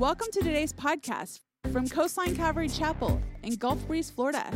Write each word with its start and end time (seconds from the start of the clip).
Welcome 0.00 0.28
to 0.32 0.40
today's 0.40 0.72
podcast 0.72 1.40
from 1.72 1.86
Coastline 1.86 2.34
Calvary 2.34 2.70
Chapel 2.70 3.20
in 3.42 3.56
Gulf 3.56 3.86
Breeze, 3.86 4.10
Florida. 4.10 4.50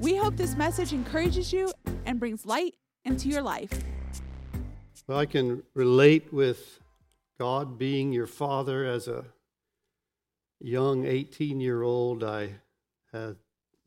We 0.00 0.16
hope 0.16 0.38
this 0.38 0.56
message 0.56 0.94
encourages 0.94 1.52
you 1.52 1.70
and 2.06 2.18
brings 2.18 2.46
light 2.46 2.74
into 3.04 3.28
your 3.28 3.42
life. 3.42 3.70
Well, 5.06 5.18
I 5.18 5.26
can 5.26 5.62
relate 5.74 6.32
with 6.32 6.80
God 7.38 7.76
being 7.76 8.14
your 8.14 8.26
father 8.26 8.86
as 8.86 9.08
a 9.08 9.26
young 10.58 11.04
18 11.04 11.60
year 11.60 11.82
old. 11.82 12.24
I 12.24 12.52
had 13.12 13.36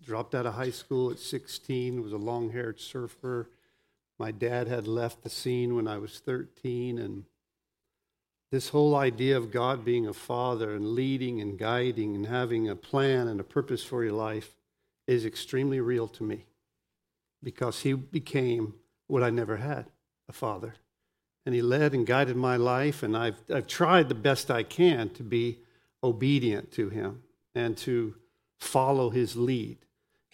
dropped 0.04 0.36
out 0.36 0.46
of 0.46 0.54
high 0.54 0.70
school 0.70 1.10
at 1.10 1.18
16, 1.18 2.04
was 2.04 2.14
a 2.14 2.18
long 2.18 2.52
haired 2.52 2.80
surfer. 2.80 3.50
My 4.20 4.30
dad 4.30 4.68
had 4.68 4.86
left 4.86 5.24
the 5.24 5.32
scene 5.32 5.76
when 5.76 5.88
I 5.88 5.98
was 5.98 6.20
13, 6.20 7.00
and 7.00 7.24
this 8.52 8.70
whole 8.70 8.96
idea 8.96 9.38
of 9.38 9.50
God 9.50 9.86
being 9.86 10.08
a 10.08 10.14
father 10.14 10.76
and 10.76 10.90
leading 10.94 11.40
and 11.40 11.58
guiding 11.58 12.16
and 12.16 12.26
having 12.26 12.70
a 12.70 12.76
plan 12.76 13.28
and 13.30 13.40
a 13.40 13.46
purpose 13.46 13.84
for 13.84 14.04
your 14.04 14.14
life 14.14 14.56
is 15.08 15.26
extremely 15.26 15.80
real 15.80 16.08
to 16.10 16.24
me 16.24 16.46
because 17.42 17.82
he 17.82 17.94
became 17.94 18.74
what 19.08 19.24
I 19.24 19.30
never 19.30 19.58
had 19.58 19.86
a 20.28 20.34
father. 20.34 20.76
And 21.46 21.56
he 21.56 21.62
led 21.62 21.94
and 21.94 22.06
guided 22.06 22.36
my 22.36 22.56
life, 22.56 23.02
and 23.02 23.18
I've, 23.18 23.42
I've 23.52 23.66
tried 23.66 24.10
the 24.10 24.16
best 24.16 24.52
I 24.52 24.62
can 24.62 25.10
to 25.12 25.24
be 25.24 25.60
obedient 26.04 26.72
to 26.74 26.90
him 26.90 27.24
and 27.56 27.76
to 27.78 28.16
follow 28.60 29.10
his 29.10 29.36
lead. 29.36 29.78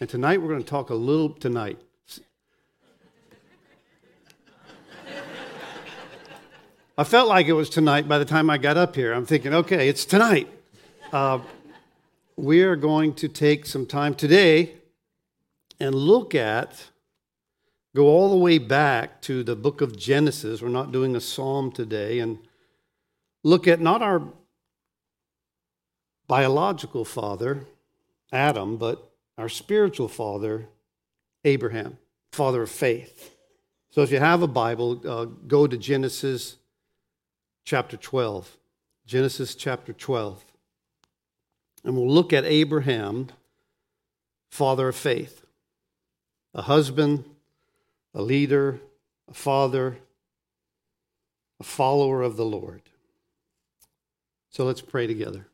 And 0.00 0.08
tonight 0.08 0.42
we're 0.42 0.48
going 0.48 0.62
to 0.62 0.68
talk 0.68 0.90
a 0.90 0.94
little, 0.94 1.30
tonight, 1.30 1.80
I 7.00 7.04
felt 7.04 7.28
like 7.28 7.46
it 7.46 7.52
was 7.52 7.70
tonight 7.70 8.08
by 8.08 8.18
the 8.18 8.24
time 8.24 8.50
I 8.50 8.58
got 8.58 8.76
up 8.76 8.96
here. 8.96 9.12
I'm 9.12 9.24
thinking, 9.24 9.54
okay, 9.54 9.88
it's 9.88 10.04
tonight. 10.04 10.48
Uh, 11.12 11.38
we 12.34 12.62
are 12.62 12.74
going 12.74 13.14
to 13.14 13.28
take 13.28 13.66
some 13.66 13.86
time 13.86 14.16
today 14.16 14.74
and 15.78 15.94
look 15.94 16.34
at, 16.34 16.88
go 17.94 18.06
all 18.06 18.30
the 18.30 18.36
way 18.36 18.58
back 18.58 19.22
to 19.22 19.44
the 19.44 19.54
book 19.54 19.80
of 19.80 19.96
Genesis. 19.96 20.60
We're 20.60 20.70
not 20.70 20.90
doing 20.90 21.14
a 21.14 21.20
psalm 21.20 21.70
today, 21.70 22.18
and 22.18 22.40
look 23.44 23.68
at 23.68 23.78
not 23.78 24.02
our 24.02 24.20
biological 26.26 27.04
father, 27.04 27.64
Adam, 28.32 28.76
but 28.76 29.08
our 29.38 29.48
spiritual 29.48 30.08
father, 30.08 30.66
Abraham, 31.44 31.98
father 32.32 32.62
of 32.62 32.70
faith. 32.70 33.36
So 33.90 34.02
if 34.02 34.10
you 34.10 34.18
have 34.18 34.42
a 34.42 34.48
Bible, 34.48 35.00
uh, 35.08 35.26
go 35.46 35.68
to 35.68 35.76
Genesis 35.76 36.56
chapter 37.68 37.98
12. 37.98 38.56
Genesis 39.04 39.54
chapter 39.54 39.92
12. 39.92 40.42
And 41.84 41.94
we'll 41.94 42.08
look 42.08 42.32
at 42.32 42.46
Abraham, 42.46 43.28
father 44.50 44.88
of 44.88 44.96
faith, 44.96 45.44
a 46.54 46.62
husband, 46.62 47.26
a 48.14 48.22
leader, 48.22 48.80
a 49.30 49.34
father, 49.34 49.98
a 51.60 51.62
follower 51.62 52.22
of 52.22 52.38
the 52.38 52.44
Lord. 52.46 52.80
So 54.48 54.64
let's 54.64 54.80
pray 54.80 55.06
together. 55.06 55.46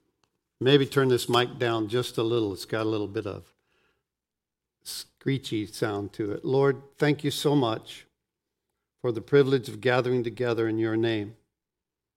Maybe 0.61 0.87
turn 0.87 1.09
this 1.09 1.29
mic 1.29 1.59
down 1.59 1.89
just 1.89 2.17
a 2.17 2.23
little. 2.23 2.53
It's 2.53 2.65
got 2.65 2.87
a 2.87 2.89
little 2.89 3.09
bit 3.09 3.27
of 3.27 3.43
screechy 4.85 5.67
sound 5.67 6.13
to 6.13 6.31
it. 6.31 6.45
Lord, 6.45 6.81
thank 6.97 7.25
you 7.25 7.33
so 7.33 7.57
much 7.57 8.07
for 9.01 9.11
the 9.11 9.21
privilege 9.21 9.69
of 9.69 9.81
gathering 9.81 10.23
together 10.23 10.69
in 10.69 10.79
your 10.79 10.97
name. 10.97 11.35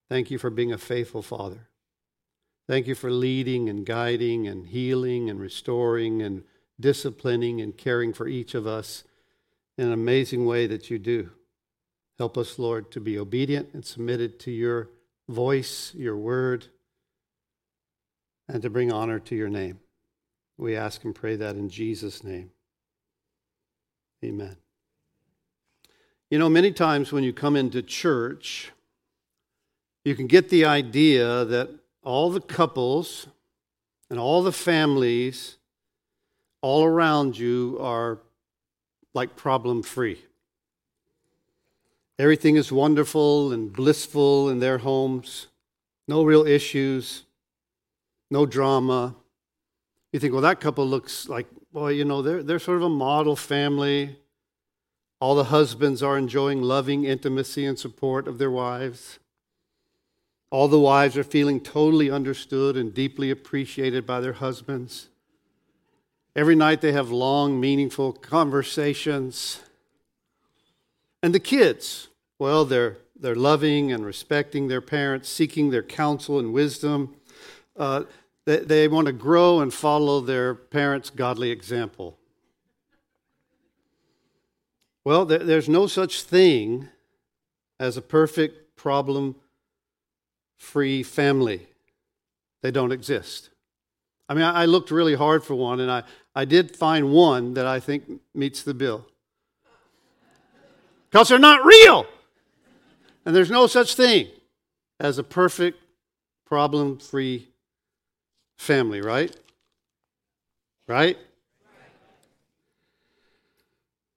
Thank 0.10 0.32
you 0.32 0.38
for 0.38 0.50
being 0.50 0.72
a 0.72 0.78
faithful 0.78 1.22
Father. 1.22 1.68
Thank 2.68 2.88
you 2.88 2.96
for 2.96 3.12
leading 3.12 3.70
and 3.70 3.86
guiding 3.86 4.48
and 4.48 4.68
healing 4.68 5.30
and 5.30 5.40
restoring 5.40 6.22
and 6.22 6.44
disciplining 6.80 7.62
and 7.62 7.78
caring 7.78 8.14
for 8.14 8.28
each 8.28 8.54
of 8.54 8.68
us 8.68 9.04
in 9.78 9.88
an 9.88 9.94
amazing 9.94 10.46
way 10.46 10.68
that 10.68 10.90
you 10.90 11.00
do. 11.00 11.32
Help 12.18 12.38
us, 12.38 12.58
Lord, 12.58 12.92
to 12.92 13.00
be 13.00 13.18
obedient 13.18 13.70
and 13.74 13.86
submitted 13.86 14.40
to 14.42 14.52
your 14.52 14.90
voice, 15.30 15.94
your 15.96 16.18
word, 16.18 16.68
and 18.50 18.62
to 18.62 18.70
bring 18.70 18.92
honor 18.92 19.20
to 19.20 19.36
your 19.36 19.50
name. 19.50 19.80
We 20.58 20.76
ask 20.76 21.04
and 21.06 21.14
pray 21.14 21.36
that 21.36 21.56
in 21.56 21.70
Jesus' 21.70 22.24
name. 22.24 22.52
Amen. 24.24 24.58
You 26.30 26.40
know, 26.40 26.50
many 26.50 26.72
times 26.72 27.12
when 27.12 27.24
you 27.24 27.32
come 27.32 27.56
into 27.56 27.82
church, 27.82 28.72
you 30.08 30.16
can 30.16 30.26
get 30.26 30.48
the 30.48 30.64
idea 30.64 31.44
that 31.44 31.70
all 32.02 32.30
the 32.30 32.40
couples 32.40 33.28
and 34.10 34.18
all 34.18 34.42
the 34.42 34.54
families 34.54 35.58
all 36.62 36.86
around 36.86 37.38
you 37.38 37.78
are 37.82 38.20
like 39.14 39.36
problem 39.36 39.84
free. 39.84 40.18
Everything 42.18 42.56
is 42.56 42.72
wonderful 42.72 43.52
and 43.52 43.74
blissful 43.74 44.50
in 44.50 44.60
their 44.60 44.78
homes, 44.78 45.48
no 46.08 46.24
real 46.24 46.48
issues, 46.48 47.24
no 48.32 48.46
drama. 48.46 49.14
You 50.14 50.22
think, 50.22 50.32
well, 50.32 50.42
that 50.44 50.62
couple 50.62 50.88
looks 50.88 51.28
like, 51.28 51.48
boy, 51.74 51.90
you 51.90 52.06
know, 52.06 52.22
they're, 52.22 52.42
they're 52.42 52.60
sort 52.60 52.78
of 52.78 52.84
a 52.84 52.90
model 52.90 53.36
family. 53.36 54.16
All 55.20 55.36
the 55.36 55.52
husbands 55.56 56.02
are 56.02 56.18
enjoying 56.18 56.62
loving 56.62 57.04
intimacy 57.04 57.66
and 57.66 57.78
support 57.78 58.26
of 58.26 58.38
their 58.38 58.52
wives. 58.52 59.20
All 60.50 60.68
the 60.68 60.80
wives 60.80 61.18
are 61.18 61.24
feeling 61.24 61.60
totally 61.60 62.10
understood 62.10 62.78
and 62.78 62.94
deeply 62.94 63.32
appreciated 63.32 64.06
by 64.06 64.22
their 64.22 64.34
husbands. 64.34 65.10
Every 66.36 66.56
night 66.56 66.82
they 66.82 66.94
have 66.94 67.10
long, 67.10 67.60
meaningful 67.60 68.14
conversations. 68.14 69.62
And 71.22 71.34
the 71.34 71.40
kids, 71.40 72.08
well, 72.40 72.64
they're, 72.64 72.98
they're 73.20 73.36
loving 73.36 73.92
and 73.92 74.06
respecting 74.06 74.68
their 74.68 74.80
parents, 74.82 75.28
seeking 75.28 75.72
their 75.72 75.84
counsel 75.84 76.40
and 76.40 76.54
wisdom. 76.54 77.16
Uh, 77.76 78.04
they, 78.46 78.60
they 78.60 78.88
want 78.88 79.08
to 79.08 79.14
grow 79.14 79.60
and 79.60 79.74
follow 79.74 80.22
their 80.22 80.56
parents' 80.56 81.10
godly 81.10 81.52
example. 81.52 82.18
Well, 85.04 85.26
there, 85.26 85.40
there's 85.40 85.68
no 85.68 85.88
such 85.88 86.22
thing 86.22 86.88
as 87.80 87.98
a 87.98 88.02
perfect 88.02 88.76
problem 88.78 89.36
free 90.58 91.04
family. 91.04 91.68
They 92.62 92.72
don't 92.72 92.92
exist. 92.92 93.50
I 94.30 94.34
mean, 94.34 94.44
I 94.44 94.66
looked 94.66 94.92
really 94.92 95.16
hard 95.16 95.44
for 95.44 95.56
one, 95.56 95.80
and 95.80 95.90
I, 95.90 96.04
I 96.36 96.44
did 96.44 96.76
find 96.76 97.14
one 97.14 97.54
that 97.54 97.66
I 97.66 97.80
think 97.80 98.20
meets 98.34 98.64
the 98.64 98.74
bill. 98.74 99.06
Because 101.10 101.30
they're 101.30 101.40
not 101.40 101.66
real. 101.66 102.06
And 103.26 103.36
there's 103.36 103.50
no 103.50 103.68
such 103.68 103.96
thing 103.96 104.28
as 105.00 105.18
a 105.18 105.24
perfect, 105.24 105.80
problem 106.46 106.98
free 106.98 107.48
family, 108.58 109.02
right? 109.02 109.36
Right? 110.88 111.18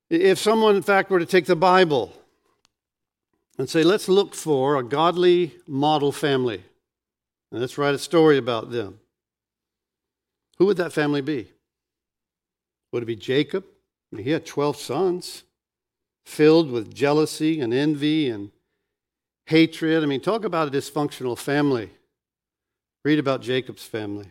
If 0.08 0.38
someone, 0.38 0.74
in 0.74 0.82
fact, 0.82 1.10
were 1.10 1.20
to 1.20 1.26
take 1.26 1.46
the 1.46 1.56
Bible 1.56 2.12
and 3.60 3.68
say, 3.68 3.82
let's 3.82 4.08
look 4.08 4.34
for 4.34 4.76
a 4.76 4.82
godly 4.82 5.54
model 5.66 6.12
family. 6.12 6.64
And 7.52 7.60
let's 7.60 7.76
write 7.76 7.94
a 7.94 7.98
story 7.98 8.38
about 8.38 8.70
them. 8.70 9.00
Who 10.56 10.64
would 10.66 10.78
that 10.78 10.94
family 10.94 11.20
be? 11.20 11.50
Would 12.90 13.02
it 13.02 13.06
be 13.06 13.16
Jacob? 13.16 13.64
I 14.10 14.16
mean, 14.16 14.24
he 14.24 14.30
had 14.30 14.46
12 14.46 14.76
sons 14.78 15.42
filled 16.24 16.70
with 16.70 16.94
jealousy 16.94 17.60
and 17.60 17.74
envy 17.74 18.30
and 18.30 18.50
hatred. 19.44 20.02
I 20.02 20.06
mean, 20.06 20.20
talk 20.20 20.44
about 20.44 20.68
a 20.68 20.70
dysfunctional 20.70 21.36
family. 21.36 21.90
Read 23.04 23.18
about 23.18 23.42
Jacob's 23.42 23.84
family. 23.84 24.28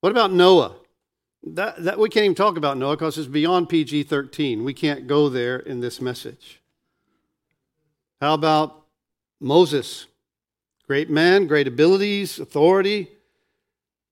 What 0.00 0.10
about 0.10 0.32
Noah? 0.32 0.74
That, 1.44 1.84
that, 1.84 1.98
we 2.00 2.08
can't 2.08 2.24
even 2.24 2.34
talk 2.34 2.56
about 2.56 2.78
Noah 2.78 2.96
because 2.96 3.16
it's 3.16 3.28
beyond 3.28 3.68
PG 3.68 4.04
13. 4.04 4.64
We 4.64 4.74
can't 4.74 5.06
go 5.06 5.28
there 5.28 5.58
in 5.58 5.80
this 5.80 6.00
message. 6.00 6.60
How 8.24 8.32
about 8.32 8.86
Moses? 9.38 10.06
Great 10.86 11.10
man, 11.10 11.46
great 11.46 11.68
abilities, 11.68 12.38
authority, 12.38 13.10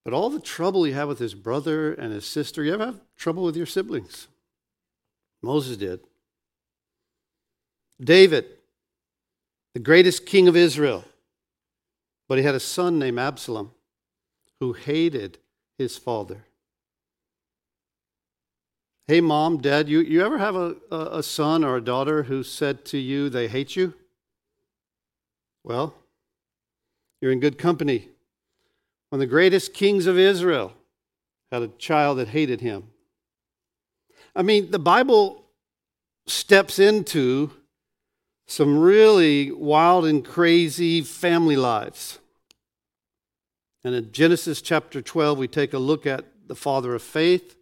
but 0.04 0.12
all 0.12 0.28
the 0.28 0.38
trouble 0.38 0.84
he 0.84 0.92
had 0.92 1.04
with 1.04 1.18
his 1.18 1.32
brother 1.32 1.94
and 1.94 2.12
his 2.12 2.26
sister. 2.26 2.62
You 2.62 2.74
ever 2.74 2.84
have 2.84 3.00
trouble 3.16 3.42
with 3.42 3.56
your 3.56 3.64
siblings? 3.64 4.28
Moses 5.40 5.78
did. 5.78 6.00
David, 7.98 8.44
the 9.72 9.80
greatest 9.80 10.26
king 10.26 10.46
of 10.46 10.56
Israel, 10.56 11.04
but 12.28 12.36
he 12.36 12.44
had 12.44 12.54
a 12.54 12.60
son 12.60 12.98
named 12.98 13.18
Absalom 13.18 13.70
who 14.60 14.74
hated 14.74 15.38
his 15.78 15.96
father. 15.96 16.44
Hey, 19.06 19.22
mom, 19.22 19.56
dad, 19.56 19.88
you, 19.88 20.00
you 20.00 20.22
ever 20.22 20.36
have 20.36 20.54
a, 20.54 20.76
a 20.90 21.22
son 21.22 21.64
or 21.64 21.78
a 21.78 21.80
daughter 21.82 22.24
who 22.24 22.42
said 22.42 22.84
to 22.84 22.98
you 22.98 23.30
they 23.30 23.48
hate 23.48 23.74
you? 23.74 23.94
Well, 25.64 25.94
you're 27.20 27.32
in 27.32 27.40
good 27.40 27.58
company. 27.58 28.08
One 29.10 29.16
of 29.16 29.20
the 29.20 29.26
greatest 29.26 29.74
kings 29.74 30.06
of 30.06 30.18
Israel 30.18 30.72
had 31.50 31.62
a 31.62 31.68
child 31.68 32.18
that 32.18 32.28
hated 32.28 32.60
him. 32.60 32.88
I 34.34 34.42
mean, 34.42 34.70
the 34.70 34.78
Bible 34.78 35.44
steps 36.26 36.78
into 36.78 37.50
some 38.46 38.78
really 38.78 39.50
wild 39.50 40.04
and 40.06 40.24
crazy 40.24 41.02
family 41.02 41.56
lives. 41.56 42.18
And 43.84 43.94
in 43.94 44.12
Genesis 44.12 44.62
chapter 44.62 45.02
12, 45.02 45.38
we 45.38 45.48
take 45.48 45.72
a 45.72 45.78
look 45.78 46.06
at 46.06 46.24
the 46.46 46.54
father 46.54 46.94
of 46.94 47.02
faith, 47.02 47.56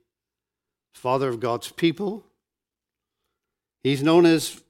father 0.94 1.28
of 1.28 1.40
God's 1.40 1.70
people. 1.70 2.24
He's 3.82 4.02
known 4.02 4.26
as 4.26 4.60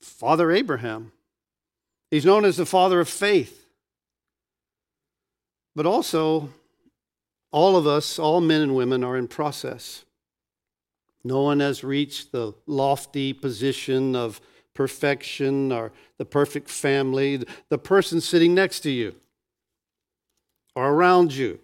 Father 0.00 0.50
Abraham. 0.50 1.12
He's 2.10 2.24
known 2.24 2.44
as 2.44 2.56
the 2.56 2.66
father 2.66 3.00
of 3.00 3.08
faith. 3.08 3.66
But 5.76 5.86
also, 5.86 6.50
all 7.52 7.76
of 7.76 7.86
us, 7.86 8.18
all 8.18 8.40
men 8.40 8.60
and 8.60 8.74
women, 8.74 9.04
are 9.04 9.16
in 9.16 9.28
process. 9.28 10.04
No 11.22 11.42
one 11.42 11.60
has 11.60 11.84
reached 11.84 12.32
the 12.32 12.54
lofty 12.66 13.32
position 13.32 14.16
of 14.16 14.40
perfection 14.74 15.70
or 15.70 15.92
the 16.18 16.24
perfect 16.24 16.68
family. 16.68 17.44
The 17.68 17.78
person 17.78 18.20
sitting 18.20 18.54
next 18.54 18.80
to 18.80 18.90
you 18.90 19.14
or 20.74 20.88
around 20.88 21.34
you 21.34 21.60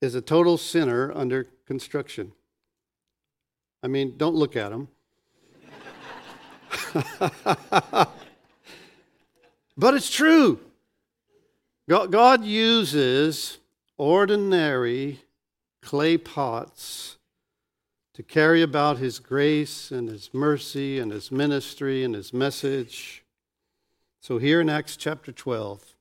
is 0.00 0.14
a 0.14 0.20
total 0.20 0.56
sinner 0.56 1.12
under 1.14 1.48
construction. 1.66 2.32
I 3.82 3.88
mean, 3.88 4.16
don't 4.16 4.34
look 4.34 4.56
at 4.56 4.72
him. 4.72 4.88
but 9.76 9.94
it's 9.94 10.10
true. 10.10 10.60
God 11.88 12.44
uses 12.44 13.58
ordinary 13.96 15.20
clay 15.82 16.18
pots 16.18 17.16
to 18.14 18.22
carry 18.22 18.62
about 18.62 18.98
his 18.98 19.18
grace 19.18 19.90
and 19.90 20.08
his 20.08 20.30
mercy 20.32 20.98
and 20.98 21.12
his 21.12 21.30
ministry 21.30 22.02
and 22.02 22.14
his 22.14 22.32
message. 22.32 23.22
So, 24.20 24.38
here 24.38 24.60
in 24.60 24.68
Acts 24.68 24.96
chapter 24.96 25.30
12, 25.30 25.94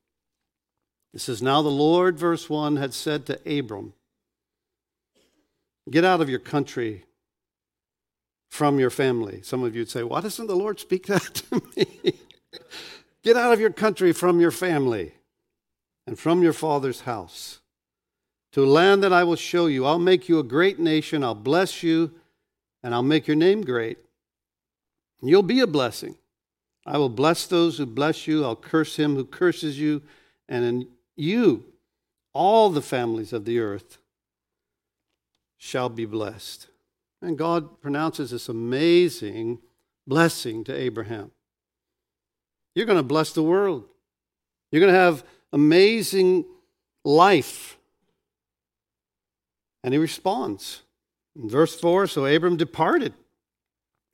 it 1.14 1.20
says, 1.20 1.42
Now 1.42 1.62
the 1.62 1.70
Lord, 1.70 2.18
verse 2.18 2.50
1, 2.50 2.78
had 2.78 2.94
said 2.94 3.26
to 3.26 3.40
Abram, 3.60 3.94
Get 5.92 6.04
out 6.04 6.22
of 6.22 6.30
your 6.30 6.40
country 6.40 7.06
from 8.56 8.80
your 8.80 8.90
family. 8.90 9.42
Some 9.44 9.64
of 9.64 9.76
you 9.76 9.82
would 9.82 9.90
say, 9.90 10.02
Why 10.02 10.22
doesn't 10.22 10.48
the 10.48 10.56
Lord 10.56 10.80
speak 10.80 11.08
that 11.08 11.22
to 11.22 11.62
me? 11.76 12.14
Get 13.24 13.36
out 13.36 13.52
of 13.52 13.60
your 13.60 13.70
country 13.70 14.14
from 14.14 14.40
your 14.40 14.52
family 14.52 15.14
and 16.08 16.18
from 16.18 16.42
your 16.42 16.54
father's 16.54 17.02
house 17.02 17.60
to 18.54 18.64
a 18.64 18.66
land 18.66 19.04
that 19.04 19.12
I 19.12 19.26
will 19.26 19.36
show 19.36 19.66
you. 19.66 19.86
I'll 19.86 20.00
make 20.00 20.30
you 20.30 20.40
a 20.40 20.44
great 20.44 20.80
nation. 20.80 21.22
I'll 21.22 21.36
bless 21.36 21.84
you, 21.84 22.12
and 22.82 22.94
I'll 22.94 23.04
make 23.04 23.28
your 23.28 23.36
name 23.36 23.62
great. 23.62 23.98
You'll 25.22 25.44
be 25.44 25.60
a 25.60 25.68
blessing. 25.68 26.16
I 26.86 26.98
will 26.98 27.10
bless 27.10 27.48
those 27.48 27.78
who 27.78 27.86
bless 27.86 28.26
you. 28.26 28.46
I'll 28.46 28.56
curse 28.56 28.96
him 28.96 29.16
who 29.16 29.26
curses 29.26 29.78
you. 29.78 30.02
And 30.48 30.64
in 30.64 30.88
you, 31.18 31.66
all 32.32 32.70
the 32.70 32.82
families 32.82 33.34
of 33.34 33.44
the 33.44 33.60
earth 33.60 33.98
shall 35.58 35.90
be 35.90 36.06
blessed. 36.06 36.68
And 37.26 37.40
God 37.40 37.82
pronounces 37.82 38.30
this 38.30 38.50
amazing 38.50 39.58
blessing 40.06 40.64
to 40.66 40.74
Abraham. 40.74 41.32
You're 42.76 42.86
going 42.86 43.00
to 43.00 43.04
bless 43.04 43.34
the 43.34 43.42
world. 43.42 43.86
You're 44.72 44.80
going 44.80 44.94
to 44.94 45.00
have 45.00 45.24
amazing 45.52 46.46
life. 47.04 47.80
And 49.84 49.92
he 49.92 49.98
responds. 49.98 50.84
In 51.36 51.50
verse 51.50 51.80
4 51.80 52.06
So 52.06 52.28
Abram 52.28 52.58
departed 52.58 53.14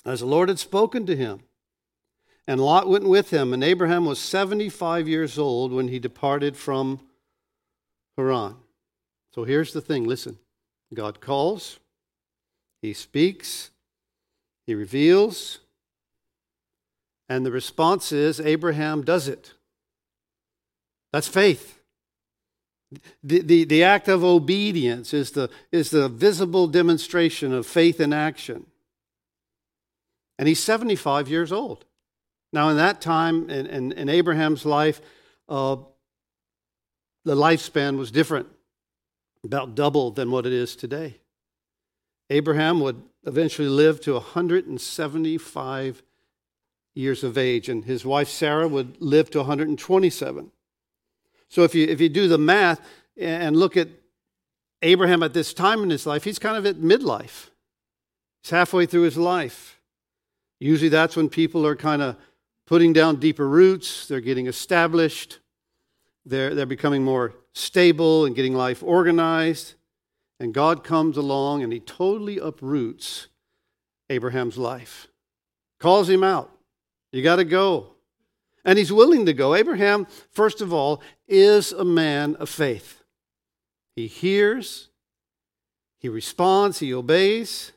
as 0.06 0.22
the 0.22 0.26
Lord 0.26 0.48
had 0.48 0.60
spoken 0.60 1.06
to 1.08 1.16
him. 1.16 1.42
And 2.48 2.62
Lot 2.62 2.88
went 2.88 3.04
with 3.04 3.30
him, 3.30 3.54
and 3.54 3.62
Abraham 3.62 4.06
was 4.06 4.20
75 4.20 5.08
years 5.10 5.38
old 5.38 5.74
when 5.74 5.90
he 5.90 6.00
departed 6.00 6.56
from 6.56 7.02
Haran. 8.16 8.56
So 9.36 9.44
here's 9.44 9.74
the 9.74 9.82
thing 9.82 10.06
listen 10.06 10.38
God 10.94 11.20
calls, 11.20 11.80
He 12.82 12.94
speaks, 12.94 13.72
He 14.66 14.76
reveals, 14.76 15.60
and 17.30 17.46
the 17.46 17.52
response 17.52 18.12
is 18.12 18.40
Abraham 18.40 19.04
does 19.04 19.28
it. 19.28 19.54
That's 21.14 21.28
faith. 21.28 21.80
The, 23.24 23.42
the, 23.42 23.64
the 23.64 23.84
act 23.84 24.10
of 24.10 24.24
obedience 24.24 25.14
is 25.14 25.32
the, 25.32 25.50
is 25.72 25.92
the 25.92 26.10
visible 26.10 26.68
demonstration 26.68 27.54
of 27.54 27.66
faith 27.66 28.02
in 28.02 28.12
action. 28.12 28.66
And 30.38 30.48
he's 30.48 30.62
75 30.62 31.30
years 31.30 31.52
old. 31.52 31.86
Now, 32.52 32.68
in 32.70 32.78
that 32.78 33.00
time, 33.00 33.50
in, 33.50 33.66
in, 33.66 33.92
in 33.94 34.10
Abraham's 34.10 34.66
life, 34.66 35.00
uh, 35.48 35.78
the 37.24 37.36
lifespan 37.36 37.98
was 37.98 38.12
different, 38.12 38.48
about 39.46 39.76
double 39.76 40.12
than 40.12 40.32
what 40.32 40.46
it 40.46 40.52
is 40.52 40.76
today. 40.76 41.21
Abraham 42.32 42.80
would 42.80 43.04
eventually 43.26 43.68
live 43.68 44.00
to 44.02 44.14
175 44.14 46.04
years 46.96 47.24
of 47.26 47.38
age, 47.38 47.68
and 47.68 47.84
his 47.84 48.06
wife 48.06 48.30
Sarah 48.30 48.70
would 48.70 49.02
live 49.02 49.30
to 49.32 49.40
127. 49.40 50.52
So 51.50 51.64
if 51.64 51.76
you, 51.76 51.86
if 51.88 52.00
you 52.00 52.08
do 52.08 52.30
the 52.30 52.38
math 52.38 52.80
and 53.18 53.58
look 53.58 53.76
at 53.76 53.90
Abraham 54.82 55.24
at 55.24 55.34
this 55.34 55.54
time 55.54 55.84
in 55.84 55.90
his 55.90 56.06
life, 56.06 56.24
he's 56.24 56.40
kind 56.40 56.56
of 56.56 56.66
at 56.66 56.78
midlife. 56.78 57.50
He's 58.42 58.52
halfway 58.52 58.86
through 58.86 59.04
his 59.04 59.18
life. 59.18 59.82
Usually 60.58 60.90
that's 60.90 61.18
when 61.18 61.28
people 61.28 61.68
are 61.68 61.76
kind 61.76 62.02
of 62.02 62.16
putting 62.66 62.94
down 62.94 63.18
deeper 63.18 63.48
roots, 63.48 64.08
they're 64.08 64.22
getting 64.22 64.48
established, 64.48 65.40
they're, 66.26 66.56
they're 66.56 66.66
becoming 66.66 67.04
more 67.04 67.34
stable 67.52 68.26
and 68.26 68.38
getting 68.38 68.56
life 68.56 68.82
organized. 68.82 69.74
And 70.42 70.56
God 70.56 70.84
comes 70.84 71.18
along 71.18 71.62
and 71.62 71.72
he 71.72 71.80
totally 71.80 72.40
uproots 72.40 73.28
Abraham's 74.10 74.58
life, 74.58 75.08
calls 75.78 76.10
him 76.10 76.24
out. 76.24 76.50
You 77.12 77.22
got 77.22 77.36
to 77.36 77.44
go. 77.44 77.92
And 78.66 78.80
he's 78.80 78.92
willing 78.92 79.28
to 79.28 79.34
go. 79.34 79.54
Abraham, 79.54 80.08
first 80.32 80.60
of 80.60 80.74
all, 80.74 81.00
is 81.28 81.72
a 81.72 81.86
man 81.86 82.36
of 82.38 82.50
faith. 82.50 83.04
He 83.96 84.08
hears, 84.08 84.90
he 86.00 86.10
responds, 86.10 86.80
he 86.80 86.92
obeys, 86.92 87.72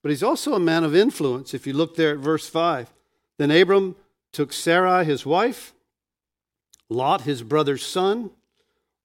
but 0.00 0.10
he's 0.10 0.22
also 0.22 0.54
a 0.54 0.60
man 0.60 0.84
of 0.84 0.94
influence. 0.94 1.54
If 1.54 1.66
you 1.66 1.72
look 1.72 1.96
there 1.96 2.12
at 2.12 2.18
verse 2.18 2.48
5, 2.48 2.94
then 3.36 3.50
Abram 3.50 3.96
took 4.30 4.52
Sarai, 4.52 5.04
his 5.04 5.26
wife, 5.26 5.74
Lot, 6.88 7.22
his 7.22 7.42
brother's 7.42 7.84
son, 7.84 8.30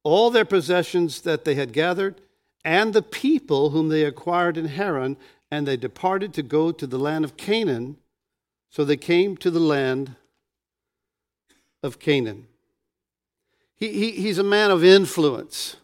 all 0.04 0.30
their 0.30 0.46
possessions 0.46 1.22
that 1.22 1.46
they 1.46 1.56
had 1.56 1.74
gathered, 1.74 2.22
and 2.64 2.94
the 2.94 3.02
people 3.02 3.72
whom 3.72 3.90
they 3.90 4.04
acquired 4.04 4.58
in 4.58 4.66
Haran, 4.66 5.18
and 5.52 5.68
they 5.68 5.78
departed 5.78 6.34
to 6.34 6.44
go 6.44 6.72
to 6.72 6.86
the 6.86 7.00
land 7.00 7.26
of 7.26 7.38
Canaan. 7.38 7.98
So 8.70 8.86
they 8.86 8.98
came 8.98 9.36
to 9.38 9.50
the 9.50 9.60
land 9.60 10.16
of 11.82 12.00
Canaan. 12.00 12.48
He, 13.76 13.94
he, 13.94 14.12
he's 14.12 14.38
a 14.38 14.44
man 14.44 14.72
of 14.72 14.84
influence. 14.84 15.78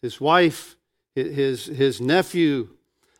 His 0.00 0.20
wife, 0.20 0.76
his, 1.14 1.66
his 1.66 2.00
nephew, 2.00 2.70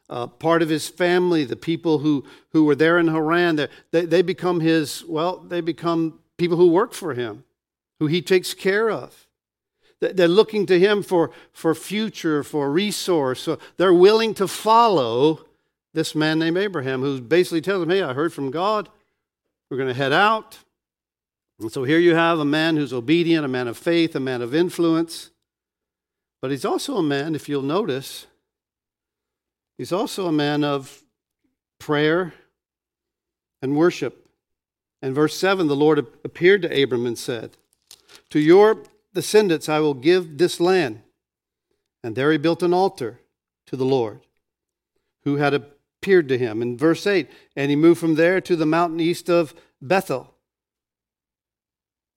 uh, 0.09 0.27
part 0.27 0.63
of 0.63 0.69
his 0.69 0.89
family, 0.89 1.45
the 1.45 1.57
people 1.57 1.99
who, 1.99 2.25
who 2.51 2.65
were 2.65 2.75
there 2.75 2.99
in 2.99 3.09
Haran, 3.09 3.69
they, 3.93 4.07
they 4.07 4.23
become 4.23 4.61
his, 4.61 5.05
well, 5.07 5.37
they 5.39 5.61
become 5.61 6.19
people 6.37 6.57
who 6.57 6.69
work 6.69 6.95
for 6.95 7.15
him, 7.15 7.45
who 8.01 8.07
he 8.07 8.23
takes 8.23 8.55
care 8.55 8.91
of. 8.91 9.29
They're 10.01 10.29
looking 10.29 10.65
to 10.67 10.79
him 10.79 11.03
for, 11.03 11.31
for 11.53 11.75
future, 11.75 12.43
for 12.43 12.71
resource. 12.71 13.41
So 13.41 13.59
they're 13.77 13.95
willing 13.95 14.33
to 14.35 14.49
follow 14.49 15.45
this 15.93 16.15
man 16.15 16.39
named 16.39 16.57
Abraham, 16.57 17.03
who 17.03 17.21
basically 17.21 17.61
tells 17.61 17.81
them, 17.81 17.91
Hey, 17.91 18.03
I 18.03 18.15
heard 18.15 18.33
from 18.33 18.51
God. 18.51 18.89
We're 19.71 19.77
going 19.77 19.89
to 19.89 19.95
head 19.95 20.13
out. 20.13 20.59
And 21.61 21.71
so 21.71 21.85
here 21.85 21.99
you 21.99 22.15
have 22.15 22.39
a 22.39 22.45
man 22.45 22.77
who's 22.77 22.93
obedient, 22.93 23.45
a 23.45 23.49
man 23.49 23.69
of 23.69 23.77
faith, 23.77 24.17
a 24.17 24.21
man 24.21 24.41
of 24.41 24.55
influence. 24.55 25.31
But 26.41 26.51
he's 26.51 26.65
also 26.65 26.97
a 26.97 27.03
man, 27.03 27.35
if 27.35 27.49
you'll 27.49 27.63
notice, 27.63 28.27
he's 29.77 29.93
also 29.93 30.27
a 30.27 30.33
man 30.33 30.65
of 30.65 31.03
prayer 31.79 32.33
and 33.61 33.77
worship. 33.77 34.29
In 35.03 35.13
verse 35.13 35.37
7, 35.37 35.67
the 35.67 35.77
Lord 35.77 35.99
appeared 35.99 36.63
to 36.63 36.83
Abram 36.83 37.05
and 37.05 37.19
said, 37.19 37.59
To 38.31 38.41
your 38.41 38.83
descendants 39.15 39.69
I 39.69 39.81
will 39.81 39.95
give 39.95 40.39
this 40.39 40.61
land. 40.61 41.03
And 42.03 42.17
there 42.17 42.33
he 42.33 42.39
built 42.39 42.63
an 42.63 42.73
altar 42.73 43.21
to 43.67 43.77
the 43.77 43.85
Lord, 43.85 44.21
who 45.25 45.37
had 45.37 45.55
appeared 45.55 46.29
to 46.29 46.39
him. 46.39 46.63
In 46.63 46.79
verse 46.79 47.07
8, 47.07 47.29
and 47.57 47.71
he 47.71 47.77
moved 47.77 48.01
from 48.01 48.15
there 48.15 48.41
to 48.41 48.57
the 48.57 48.67
mountain 48.67 49.01
east 49.01 49.29
of 49.29 49.55
Bethel 49.83 50.35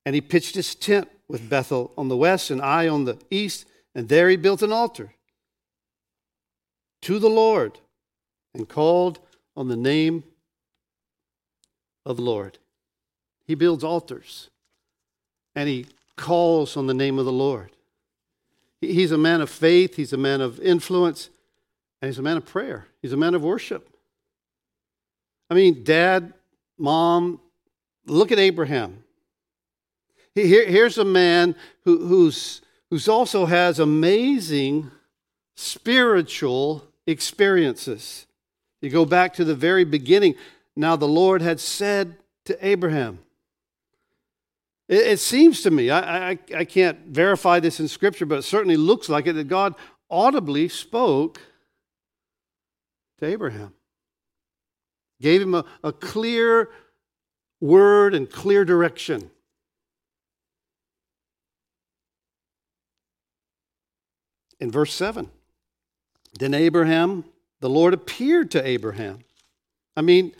And 0.05 0.15
he 0.15 0.21
pitched 0.21 0.55
his 0.55 0.75
tent 0.75 1.09
with 1.27 1.49
Bethel 1.49 1.93
on 1.97 2.09
the 2.09 2.17
west 2.17 2.51
and 2.51 2.61
Ai 2.61 2.87
on 2.87 3.05
the 3.05 3.17
east, 3.29 3.65
and 3.95 4.09
there 4.09 4.29
he 4.29 4.35
built 4.35 4.61
an 4.61 4.71
altar 4.71 5.13
to 7.03 7.19
the 7.19 7.29
Lord 7.29 7.79
and 8.53 8.67
called 8.67 9.19
on 9.55 9.67
the 9.67 9.75
name 9.75 10.23
of 12.05 12.17
the 12.17 12.23
Lord. 12.23 12.57
He 13.45 13.55
builds 13.55 13.83
altars 13.83 14.49
and 15.55 15.67
he 15.67 15.87
calls 16.15 16.77
on 16.77 16.87
the 16.87 16.93
name 16.93 17.19
of 17.19 17.25
the 17.25 17.31
Lord. 17.31 17.71
He's 18.81 19.11
a 19.11 19.17
man 19.17 19.41
of 19.41 19.49
faith, 19.49 19.95
he's 19.95 20.13
a 20.13 20.17
man 20.17 20.41
of 20.41 20.59
influence, 20.59 21.29
and 22.01 22.09
he's 22.09 22.19
a 22.19 22.23
man 22.23 22.37
of 22.37 22.45
prayer. 22.45 22.87
He's 23.01 23.13
a 23.13 23.17
man 23.17 23.33
of 23.33 23.43
worship. 23.43 23.89
I 25.49 25.53
mean, 25.53 25.83
dad, 25.83 26.33
mom, 26.77 27.39
look 28.05 28.31
at 28.31 28.39
Abraham. 28.39 29.03
Here, 30.35 30.65
here's 30.65 30.97
a 30.97 31.05
man 31.05 31.55
who, 31.85 32.07
who's, 32.07 32.61
who's 32.89 33.07
also 33.07 33.45
has 33.45 33.79
amazing 33.79 34.89
spiritual 35.55 36.83
experiences. 37.05 38.25
You 38.81 38.89
go 38.89 39.05
back 39.05 39.33
to 39.35 39.45
the 39.45 39.55
very 39.55 39.85
beginning. 39.85 40.35
Now, 40.75 40.95
the 40.95 41.07
Lord 41.07 41.41
had 41.41 41.59
said 41.59 42.17
to 42.45 42.65
Abraham, 42.65 43.19
it, 44.87 45.07
it 45.07 45.19
seems 45.19 45.61
to 45.61 45.71
me, 45.71 45.89
I, 45.89 46.31
I, 46.31 46.39
I 46.57 46.65
can't 46.65 47.07
verify 47.07 47.59
this 47.59 47.79
in 47.79 47.87
Scripture, 47.87 48.25
but 48.25 48.39
it 48.39 48.43
certainly 48.43 48.77
looks 48.77 49.09
like 49.09 49.27
it, 49.27 49.33
that 49.33 49.47
God 49.47 49.75
audibly 50.09 50.67
spoke 50.69 51.39
to 53.19 53.25
Abraham, 53.25 53.73
gave 55.21 55.41
him 55.41 55.55
a, 55.55 55.65
a 55.83 55.91
clear 55.91 56.69
word 57.61 58.13
and 58.13 58.29
clear 58.29 58.65
direction. 58.65 59.31
In 64.59 64.71
verse 64.71 64.93
7, 64.93 65.29
then 66.39 66.53
Abraham, 66.53 67.25
the 67.59 67.69
Lord 67.69 67.93
appeared 67.93 68.51
to 68.51 68.65
Abraham. 68.65 69.19
I 69.95 70.01
mean, 70.01 70.33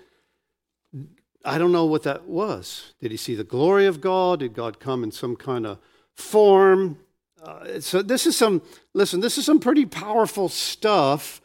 I 1.43 1.57
don't 1.57 1.71
know 1.71 1.85
what 1.85 2.03
that 2.03 2.25
was. 2.25 2.93
Did 3.01 3.11
he 3.11 3.17
see 3.17 3.35
the 3.35 3.43
glory 3.43 3.85
of 3.85 3.99
God? 3.99 4.39
Did 4.39 4.53
God 4.53 4.79
come 4.79 5.03
in 5.03 5.11
some 5.11 5.35
kind 5.35 5.65
of 5.65 5.79
form? 6.15 6.99
Uh, 7.41 7.81
so 7.81 8.01
this 8.01 8.25
is 8.25 8.37
some, 8.37 8.61
listen, 8.93 9.19
this 9.19 9.37
is 9.37 9.45
some 9.45 9.59
pretty 9.59 9.85
powerful 9.85 10.47
stuff. 10.47 11.41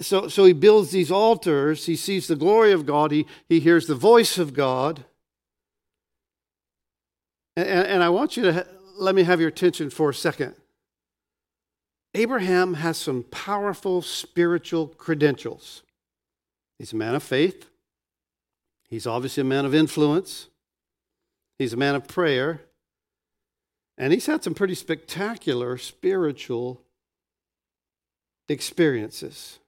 So, 0.00 0.28
so 0.28 0.44
he 0.44 0.54
builds 0.54 0.90
these 0.90 1.10
altars. 1.10 1.84
He 1.84 1.96
sees 1.96 2.26
the 2.26 2.36
glory 2.36 2.72
of 2.72 2.86
God. 2.86 3.10
He, 3.10 3.26
he 3.46 3.60
hears 3.60 3.86
the 3.86 3.94
voice 3.94 4.38
of 4.38 4.54
God. 4.54 5.04
And, 7.56 7.68
and 7.68 8.02
I 8.02 8.08
want 8.08 8.38
you 8.38 8.44
to 8.44 8.52
ha- 8.54 8.64
let 8.96 9.14
me 9.14 9.24
have 9.24 9.38
your 9.38 9.50
attention 9.50 9.90
for 9.90 10.08
a 10.08 10.14
second. 10.14 10.54
Abraham 12.14 12.74
has 12.74 12.96
some 12.96 13.24
powerful 13.24 14.00
spiritual 14.00 14.88
credentials. 14.88 15.82
He's 16.78 16.94
a 16.94 16.96
man 16.96 17.14
of 17.14 17.22
faith. 17.22 17.68
He's 18.92 19.06
obviously 19.06 19.40
a 19.40 19.44
man 19.44 19.64
of 19.64 19.74
influence, 19.74 20.48
he's 21.58 21.72
a 21.72 21.78
man 21.78 21.94
of 21.94 22.06
prayer, 22.06 22.60
and 23.96 24.12
he's 24.12 24.26
had 24.26 24.44
some 24.44 24.52
pretty 24.52 24.74
spectacular 24.74 25.78
spiritual 25.78 26.82
experiences. 28.50 29.60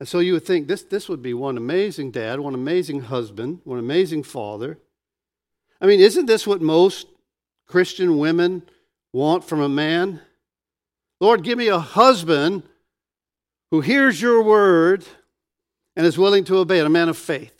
And 0.00 0.08
so 0.08 0.18
you 0.18 0.32
would 0.32 0.44
think 0.44 0.66
this, 0.66 0.82
this 0.82 1.08
would 1.08 1.22
be 1.22 1.32
one 1.32 1.56
amazing 1.56 2.10
dad, 2.10 2.40
one 2.40 2.54
amazing 2.54 3.02
husband, 3.02 3.60
one 3.62 3.78
amazing 3.78 4.24
father. 4.24 4.78
I 5.80 5.86
mean, 5.86 6.00
isn't 6.00 6.26
this 6.26 6.44
what 6.44 6.60
most 6.60 7.06
Christian 7.68 8.18
women 8.18 8.62
want 9.12 9.44
from 9.44 9.60
a 9.60 9.68
man? 9.68 10.20
Lord, 11.20 11.44
give 11.44 11.56
me 11.56 11.68
a 11.68 11.78
husband 11.78 12.64
who 13.70 13.80
hears 13.80 14.20
your 14.20 14.42
word 14.42 15.04
and 15.94 16.04
is 16.04 16.18
willing 16.18 16.42
to 16.46 16.56
obey 16.56 16.80
it, 16.80 16.86
a 16.86 16.88
man 16.88 17.08
of 17.08 17.16
faith. 17.16 17.53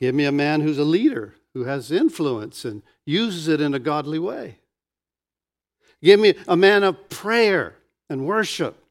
Give 0.00 0.14
me 0.14 0.24
a 0.24 0.32
man 0.32 0.62
who's 0.62 0.78
a 0.78 0.84
leader, 0.84 1.34
who 1.54 1.64
has 1.64 1.92
influence 1.92 2.64
and 2.64 2.82
uses 3.04 3.48
it 3.48 3.60
in 3.60 3.74
a 3.74 3.78
godly 3.78 4.18
way. 4.18 4.56
Give 6.02 6.18
me 6.18 6.34
a 6.48 6.56
man 6.56 6.82
of 6.82 7.10
prayer 7.10 7.76
and 8.08 8.26
worship. 8.26 8.82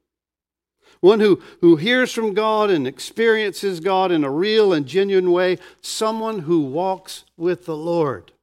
One 1.02 1.20
who, 1.20 1.42
who 1.62 1.78
hears 1.78 2.12
from 2.12 2.34
God 2.34 2.70
and 2.70 2.86
experiences 2.86 3.80
God 3.80 4.12
in 4.12 4.24
a 4.24 4.30
real 4.30 4.74
and 4.74 4.86
genuine 4.86 5.32
way. 5.32 5.58
Someone 5.82 6.40
who 6.40 6.60
walks 6.60 7.24
with 7.38 7.66
the 7.66 7.78
Lord. 7.78 8.34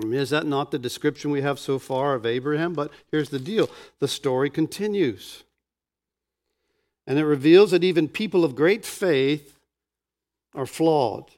Is 0.00 0.30
that 0.30 0.46
not 0.46 0.70
the 0.70 0.78
description 0.78 1.32
we 1.32 1.42
have 1.42 1.58
so 1.58 1.78
far 1.78 2.14
of 2.14 2.24
Abraham? 2.24 2.72
But 2.72 2.92
here's 3.10 3.30
the 3.30 3.40
deal 3.40 3.68
the 3.98 4.08
story 4.08 4.48
continues. 4.48 5.42
And 7.06 7.18
it 7.18 7.24
reveals 7.24 7.72
that 7.72 7.82
even 7.82 8.06
people 8.06 8.44
of 8.44 8.54
great 8.54 8.84
faith 8.84 9.58
are 10.54 10.66
flawed. 10.66 11.30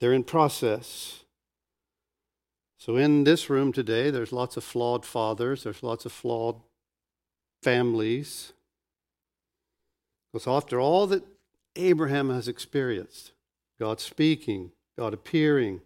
They're 0.00 0.12
in 0.12 0.24
process. 0.24 1.24
So, 2.78 2.96
in 2.96 3.24
this 3.24 3.50
room 3.50 3.72
today, 3.72 4.10
there's 4.10 4.32
lots 4.32 4.56
of 4.56 4.64
flawed 4.64 5.04
fathers, 5.04 5.64
there's 5.64 5.82
lots 5.82 6.04
of 6.04 6.12
flawed 6.12 6.60
families. 7.62 8.52
Because 10.32 10.46
after 10.46 10.78
all 10.78 11.06
that 11.08 11.24
Abraham 11.74 12.30
has 12.30 12.48
experienced, 12.48 13.32
God 13.80 13.98
speaking, 14.00 14.72
God 14.96 15.14
appearing, 15.14 15.80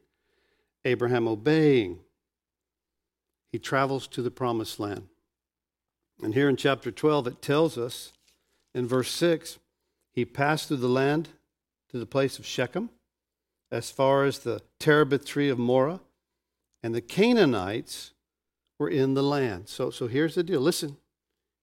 Abraham 0.85 1.29
obeying, 1.29 2.01
he 3.53 3.59
travels 3.59 4.07
to 4.09 4.23
the 4.23 4.31
promised 4.31 4.81
land. 4.81 5.09
And 6.23 6.35
here 6.35 6.49
in 6.49 6.57
chapter 6.57 6.91
12, 6.91 7.27
it 7.27 7.43
tells 7.43 7.79
us 7.79 8.13
in 8.75 8.87
verse 8.87 9.11
6 9.11 9.59
he 10.13 10.25
passed 10.25 10.69
through 10.69 10.79
the 10.79 10.89
land 10.89 11.29
to 11.91 11.99
the 11.99 12.07
place 12.07 12.39
of 12.39 12.47
Shechem 12.47 12.91
as 13.73 13.91
far 13.91 14.25
as 14.25 14.41
the 14.41 14.61
terebinth 14.79 15.25
tree 15.25 15.49
of 15.49 15.59
Moreh, 15.59 16.01
and 16.83 16.95
the 16.95 17.01
Canaanites 17.01 18.13
were 18.79 18.89
in 18.89 19.15
the 19.15 19.23
land. 19.23 19.69
So, 19.69 19.91
so 19.91 20.07
here's 20.07 20.35
the 20.35 20.43
deal. 20.43 20.61
Listen, 20.61 20.99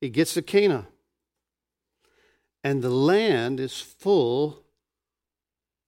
he 0.01 0.09
gets 0.09 0.33
to 0.33 0.41
Canaan, 0.41 0.87
and 2.63 2.81
the 2.81 2.89
land 2.89 3.59
is 3.59 3.79
full 3.79 4.63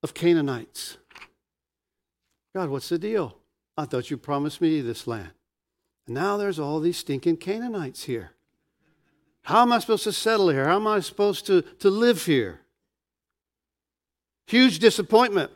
of 0.04 0.14
Canaanites. 0.14 0.98
God, 2.54 2.70
what's 2.70 2.90
the 2.90 3.00
deal? 3.00 3.38
I 3.76 3.86
thought 3.86 4.12
you 4.12 4.18
promised 4.18 4.62
me 4.62 4.82
this 4.82 5.08
land. 5.08 5.32
And 6.06 6.14
now 6.14 6.38
there's 6.38 6.60
all 6.60 6.80
these 6.80 6.98
stinking 6.98 7.38
Canaanites 7.38 8.04
here. 8.04 8.32
How 9.44 9.64
am 9.64 9.72
I 9.72 9.80
supposed 9.80 10.04
to 10.04 10.12
settle 10.12 10.50
here? 10.50 10.66
How 10.66 10.76
am 10.76 10.86
I 10.86 11.00
supposed 11.00 11.48
to, 11.48 11.64
to 11.80 11.90
live 11.90 12.26
here? 12.26 12.60
Huge 14.46 14.78
disappointment. 14.78 15.52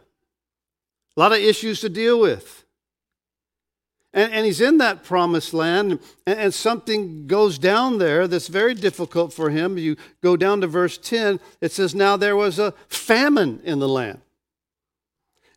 A 1.15 1.19
lot 1.19 1.31
of 1.31 1.39
issues 1.39 1.81
to 1.81 1.89
deal 1.89 2.19
with. 2.19 2.65
And, 4.13 4.31
and 4.31 4.45
he's 4.45 4.61
in 4.61 4.77
that 4.77 5.03
promised 5.03 5.53
land, 5.53 5.99
and, 6.25 6.39
and 6.39 6.53
something 6.53 7.27
goes 7.27 7.57
down 7.57 7.97
there 7.97 8.27
that's 8.27 8.47
very 8.47 8.73
difficult 8.73 9.33
for 9.33 9.49
him. 9.49 9.77
You 9.77 9.97
go 10.21 10.37
down 10.37 10.61
to 10.61 10.67
verse 10.67 10.97
10, 10.97 11.39
it 11.61 11.71
says, 11.71 11.93
Now 11.93 12.15
there 12.15 12.35
was 12.35 12.57
a 12.57 12.73
famine 12.87 13.59
in 13.63 13.79
the 13.79 13.89
land. 13.89 14.21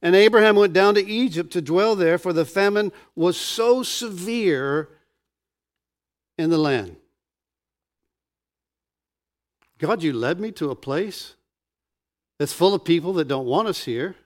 And 0.02 0.14
Abraham 0.14 0.56
went 0.56 0.72
down 0.72 0.94
to 0.94 1.06
Egypt 1.06 1.52
to 1.52 1.62
dwell 1.62 1.96
there, 1.96 2.18
for 2.18 2.32
the 2.32 2.44
famine 2.44 2.92
was 3.16 3.36
so 3.36 3.82
severe 3.82 4.88
in 6.36 6.50
the 6.50 6.58
land. 6.58 6.96
God, 9.78 10.02
you 10.02 10.12
led 10.12 10.40
me 10.40 10.50
to 10.52 10.70
a 10.70 10.76
place 10.76 11.34
that's 12.38 12.52
full 12.52 12.74
of 12.74 12.84
people 12.84 13.12
that 13.14 13.28
don't 13.28 13.46
want 13.46 13.68
us 13.68 13.84
here. 13.84 14.16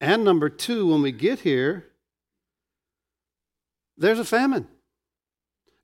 And 0.00 0.24
number 0.24 0.48
two, 0.48 0.86
when 0.86 1.02
we 1.02 1.12
get 1.12 1.40
here, 1.40 1.86
there's 3.96 4.18
a 4.18 4.24
famine. 4.24 4.66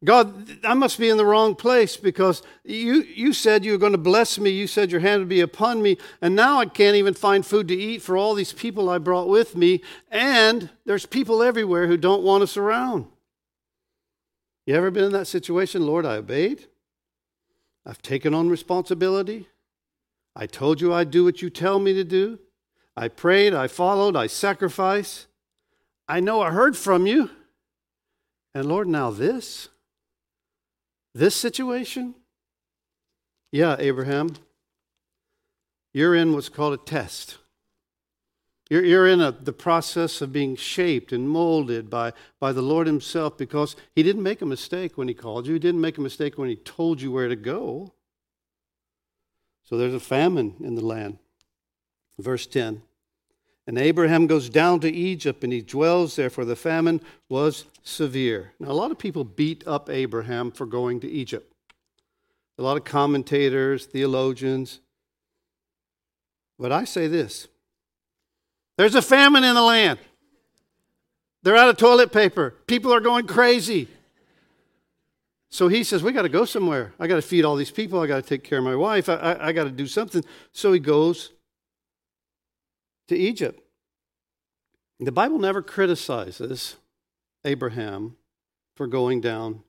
God, 0.04 0.64
I 0.64 0.74
must 0.74 0.98
be 0.98 1.08
in 1.08 1.16
the 1.16 1.24
wrong 1.24 1.54
place 1.54 1.96
because 1.96 2.42
you, 2.64 3.02
you 3.02 3.32
said 3.32 3.64
you 3.64 3.72
were 3.72 3.78
going 3.78 3.92
to 3.92 3.98
bless 3.98 4.38
me. 4.38 4.50
You 4.50 4.66
said 4.66 4.90
your 4.90 5.00
hand 5.00 5.20
would 5.20 5.28
be 5.28 5.40
upon 5.40 5.82
me. 5.82 5.96
And 6.20 6.36
now 6.36 6.58
I 6.60 6.66
can't 6.66 6.96
even 6.96 7.14
find 7.14 7.44
food 7.44 7.68
to 7.68 7.74
eat 7.74 8.02
for 8.02 8.16
all 8.16 8.34
these 8.34 8.52
people 8.52 8.88
I 8.88 8.98
brought 8.98 9.28
with 9.28 9.56
me. 9.56 9.82
And 10.10 10.70
there's 10.84 11.06
people 11.06 11.42
everywhere 11.42 11.86
who 11.86 11.96
don't 11.96 12.22
want 12.22 12.42
us 12.42 12.56
around. 12.56 13.06
You 14.66 14.74
ever 14.74 14.90
been 14.90 15.04
in 15.04 15.12
that 15.12 15.26
situation? 15.26 15.86
Lord, 15.86 16.04
I 16.04 16.16
obeyed. 16.16 16.66
I've 17.86 18.02
taken 18.02 18.34
on 18.34 18.48
responsibility. 18.48 19.48
I 20.34 20.46
told 20.46 20.80
you 20.80 20.92
I'd 20.92 21.10
do 21.10 21.24
what 21.24 21.40
you 21.40 21.48
tell 21.48 21.78
me 21.78 21.94
to 21.94 22.04
do. 22.04 22.38
I 22.96 23.08
prayed, 23.08 23.52
I 23.52 23.68
followed, 23.68 24.16
I 24.16 24.26
sacrificed. 24.26 25.26
I 26.08 26.20
know 26.20 26.40
I 26.40 26.50
heard 26.50 26.76
from 26.76 27.06
you. 27.06 27.30
And 28.54 28.66
Lord, 28.66 28.88
now 28.88 29.10
this, 29.10 29.68
this 31.14 31.34
situation? 31.34 32.14
Yeah, 33.52 33.76
Abraham, 33.78 34.36
you're 35.92 36.14
in 36.14 36.32
what's 36.32 36.48
called 36.48 36.74
a 36.74 36.78
test. 36.78 37.38
You're, 38.70 38.84
you're 38.84 39.06
in 39.06 39.20
a, 39.20 39.30
the 39.30 39.52
process 39.52 40.20
of 40.20 40.32
being 40.32 40.56
shaped 40.56 41.12
and 41.12 41.28
molded 41.28 41.88
by, 41.88 42.12
by 42.40 42.52
the 42.52 42.62
Lord 42.62 42.86
Himself 42.86 43.36
because 43.36 43.76
He 43.94 44.02
didn't 44.02 44.22
make 44.22 44.42
a 44.42 44.46
mistake 44.46 44.96
when 44.96 45.08
He 45.08 45.14
called 45.14 45.46
you. 45.46 45.52
He 45.52 45.58
didn't 45.58 45.80
make 45.80 45.98
a 45.98 46.02
mistake 46.02 46.38
when 46.38 46.48
He 46.48 46.56
told 46.56 47.00
you 47.00 47.12
where 47.12 47.28
to 47.28 47.36
go. 47.36 47.92
So 49.64 49.76
there's 49.76 49.94
a 49.94 50.00
famine 50.00 50.54
in 50.60 50.74
the 50.74 50.84
land. 50.84 51.18
Verse 52.18 52.46
10 52.46 52.82
And 53.66 53.78
Abraham 53.78 54.26
goes 54.26 54.48
down 54.48 54.80
to 54.80 54.90
Egypt 54.90 55.44
and 55.44 55.52
he 55.52 55.60
dwells 55.62 56.16
there, 56.16 56.30
for 56.30 56.44
the 56.44 56.56
famine 56.56 57.00
was 57.28 57.66
severe. 57.82 58.52
Now, 58.58 58.70
a 58.70 58.72
lot 58.72 58.90
of 58.90 58.98
people 58.98 59.24
beat 59.24 59.66
up 59.66 59.90
Abraham 59.90 60.50
for 60.50 60.66
going 60.66 61.00
to 61.00 61.08
Egypt. 61.08 61.52
A 62.58 62.62
lot 62.62 62.76
of 62.76 62.84
commentators, 62.84 63.86
theologians. 63.86 64.80
But 66.58 66.72
I 66.72 66.84
say 66.84 67.06
this 67.06 67.48
there's 68.76 68.94
a 68.94 69.02
famine 69.02 69.44
in 69.44 69.54
the 69.54 69.62
land. 69.62 69.98
They're 71.42 71.56
out 71.56 71.68
of 71.68 71.76
toilet 71.76 72.12
paper. 72.12 72.54
People 72.66 72.92
are 72.92 73.00
going 73.00 73.26
crazy. 73.26 73.88
So 75.48 75.68
he 75.68 75.84
says, 75.84 76.02
We 76.02 76.12
got 76.12 76.22
to 76.22 76.28
go 76.28 76.44
somewhere. 76.44 76.92
I 76.98 77.06
got 77.06 77.16
to 77.16 77.22
feed 77.22 77.44
all 77.44 77.56
these 77.56 77.70
people. 77.70 78.00
I 78.00 78.06
got 78.06 78.16
to 78.16 78.28
take 78.28 78.42
care 78.42 78.58
of 78.58 78.64
my 78.64 78.74
wife. 78.74 79.08
I, 79.08 79.14
I, 79.14 79.48
I 79.48 79.52
got 79.52 79.64
to 79.64 79.70
do 79.70 79.86
something. 79.86 80.24
So 80.52 80.72
he 80.72 80.80
goes 80.80 81.30
to 83.08 83.16
Egypt. 83.16 83.62
The 84.98 85.12
Bible 85.12 85.38
never 85.38 85.62
criticizes 85.62 86.76
Abraham 87.44 88.16
for 88.74 88.86
going 88.86 89.20
down 89.20 89.62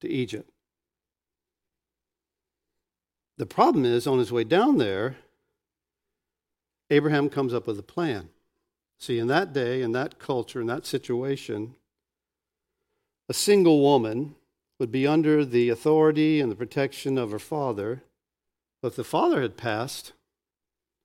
to 0.00 0.08
Egypt. 0.08 0.50
The 3.38 3.46
problem 3.46 3.84
is, 3.84 4.06
on 4.06 4.18
his 4.18 4.32
way 4.32 4.44
down 4.44 4.78
there, 4.78 5.16
Abraham 6.90 7.28
comes 7.28 7.52
up 7.52 7.66
with 7.66 7.78
a 7.78 7.82
plan. 7.82 8.30
See, 8.98 9.18
in 9.18 9.26
that 9.26 9.52
day, 9.52 9.82
in 9.82 9.92
that 9.92 10.18
culture, 10.18 10.60
in 10.60 10.66
that 10.68 10.86
situation, 10.86 11.74
a 13.28 13.34
single 13.34 13.82
woman 13.82 14.36
would 14.78 14.90
be 14.90 15.06
under 15.06 15.44
the 15.44 15.68
authority 15.68 16.40
and 16.40 16.50
the 16.50 16.56
protection 16.56 17.18
of 17.18 17.30
her 17.30 17.38
father. 17.38 18.02
But 18.80 18.88
if 18.88 18.96
the 18.96 19.04
father 19.04 19.42
had 19.42 19.56
passed, 19.56 20.12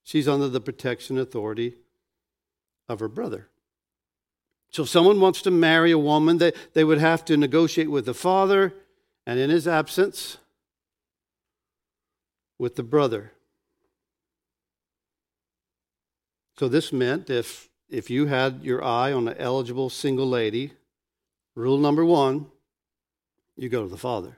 she's 0.03 0.27
under 0.27 0.47
the 0.47 0.61
protection 0.61 1.17
authority 1.17 1.75
of 2.89 2.99
her 2.99 3.07
brother. 3.07 3.47
So 4.69 4.83
if 4.83 4.89
someone 4.89 5.19
wants 5.19 5.41
to 5.43 5.51
marry 5.51 5.91
a 5.91 5.97
woman, 5.97 6.37
they, 6.37 6.53
they 6.73 6.83
would 6.83 6.99
have 6.99 7.25
to 7.25 7.37
negotiate 7.37 7.91
with 7.91 8.05
the 8.05 8.13
father, 8.13 8.73
and 9.25 9.39
in 9.39 9.49
his 9.49 9.67
absence, 9.67 10.37
with 12.57 12.75
the 12.75 12.83
brother. 12.83 13.33
So 16.57 16.67
this 16.67 16.93
meant 16.93 17.29
if 17.29 17.69
if 17.91 18.09
you 18.09 18.27
had 18.27 18.63
your 18.63 18.83
eye 18.83 19.11
on 19.11 19.27
an 19.27 19.35
eligible 19.37 19.89
single 19.89 20.27
lady, 20.27 20.71
rule 21.55 21.77
number 21.77 22.05
one, 22.05 22.45
you 23.57 23.67
go 23.67 23.83
to 23.83 23.89
the 23.89 23.97
Father, 23.97 24.37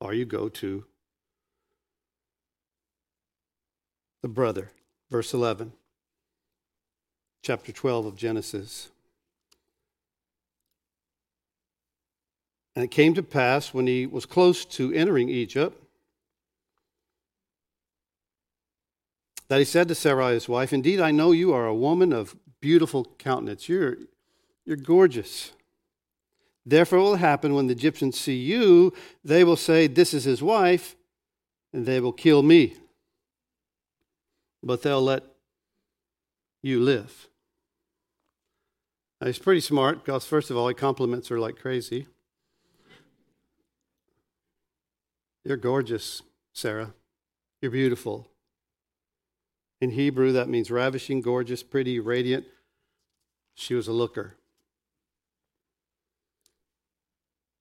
or 0.00 0.14
you 0.14 0.24
go 0.24 0.48
to 0.48 0.84
the 4.22 4.28
brother. 4.28 4.70
Verse 5.10 5.32
11, 5.32 5.72
chapter 7.42 7.72
12 7.72 8.06
of 8.06 8.16
Genesis. 8.16 8.90
And 12.76 12.84
it 12.84 12.90
came 12.90 13.14
to 13.14 13.22
pass 13.22 13.72
when 13.72 13.86
he 13.86 14.06
was 14.06 14.26
close 14.26 14.64
to 14.66 14.92
entering 14.92 15.28
Egypt 15.30 15.82
that 19.48 19.58
he 19.58 19.64
said 19.64 19.88
to 19.88 19.94
Sarai, 19.94 20.34
his 20.34 20.48
wife, 20.48 20.72
Indeed, 20.72 21.00
I 21.00 21.10
know 21.10 21.32
you 21.32 21.52
are 21.54 21.66
a 21.66 21.74
woman 21.74 22.12
of 22.12 22.36
beautiful 22.60 23.06
countenance. 23.18 23.68
You're, 23.68 23.96
you're 24.64 24.76
gorgeous. 24.76 25.52
Therefore, 26.66 26.98
it 26.98 27.02
will 27.02 27.16
happen 27.16 27.54
when 27.54 27.66
the 27.66 27.72
Egyptians 27.72 28.20
see 28.20 28.36
you, 28.36 28.92
they 29.24 29.42
will 29.42 29.56
say, 29.56 29.86
This 29.86 30.12
is 30.12 30.24
his 30.24 30.42
wife, 30.42 30.96
and 31.72 31.86
they 31.86 31.98
will 31.98 32.12
kill 32.12 32.42
me. 32.42 32.76
But 34.62 34.82
they'll 34.82 35.02
let 35.02 35.22
you 36.62 36.80
live. 36.80 37.28
Now, 39.20 39.26
he's 39.26 39.38
pretty 39.38 39.60
smart 39.60 40.04
because, 40.04 40.24
first 40.24 40.50
of 40.50 40.56
all, 40.56 40.68
he 40.68 40.74
compliments 40.74 41.28
her 41.28 41.38
like 41.38 41.56
crazy. 41.56 42.06
You're 45.44 45.56
gorgeous, 45.56 46.22
Sarah. 46.52 46.94
You're 47.60 47.70
beautiful. 47.70 48.28
In 49.80 49.90
Hebrew, 49.90 50.32
that 50.32 50.48
means 50.48 50.70
ravishing, 50.70 51.20
gorgeous, 51.20 51.62
pretty, 51.62 51.98
radiant. 52.00 52.44
She 53.54 53.74
was 53.74 53.88
a 53.88 53.92
looker. 53.92 54.34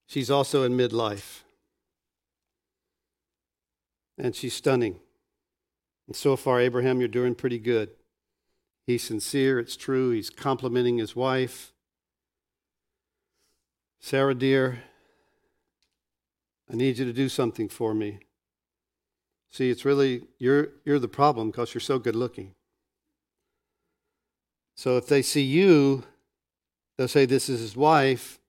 She's 0.07 0.29
also 0.29 0.63
in 0.63 0.77
midlife. 0.77 1.41
And 4.17 4.35
she's 4.35 4.53
stunning. 4.53 4.99
And 6.07 6.15
so 6.15 6.35
far, 6.35 6.59
Abraham, 6.59 6.99
you're 6.99 7.07
doing 7.07 7.35
pretty 7.35 7.59
good. 7.59 7.89
He's 8.85 9.03
sincere, 9.03 9.59
it's 9.59 9.75
true. 9.75 10.11
He's 10.11 10.29
complimenting 10.29 10.97
his 10.97 11.15
wife. 11.15 11.73
Sarah, 13.99 14.33
dear, 14.33 14.83
I 16.71 16.75
need 16.75 16.97
you 16.97 17.05
to 17.05 17.13
do 17.13 17.27
something 17.27 17.67
for 17.67 17.93
me. 17.93 18.19
See, 19.51 19.69
it's 19.69 19.83
really, 19.83 20.23
you're, 20.37 20.69
you're 20.85 20.99
the 20.99 21.07
problem 21.07 21.51
because 21.51 21.73
you're 21.73 21.81
so 21.81 21.99
good 21.99 22.15
looking. 22.15 22.53
So 24.75 24.95
if 24.95 25.07
they 25.07 25.21
see 25.21 25.41
you, 25.41 26.03
they'll 26.95 27.07
say, 27.07 27.25
This 27.25 27.49
is 27.49 27.59
his 27.59 27.75
wife. 27.75 28.39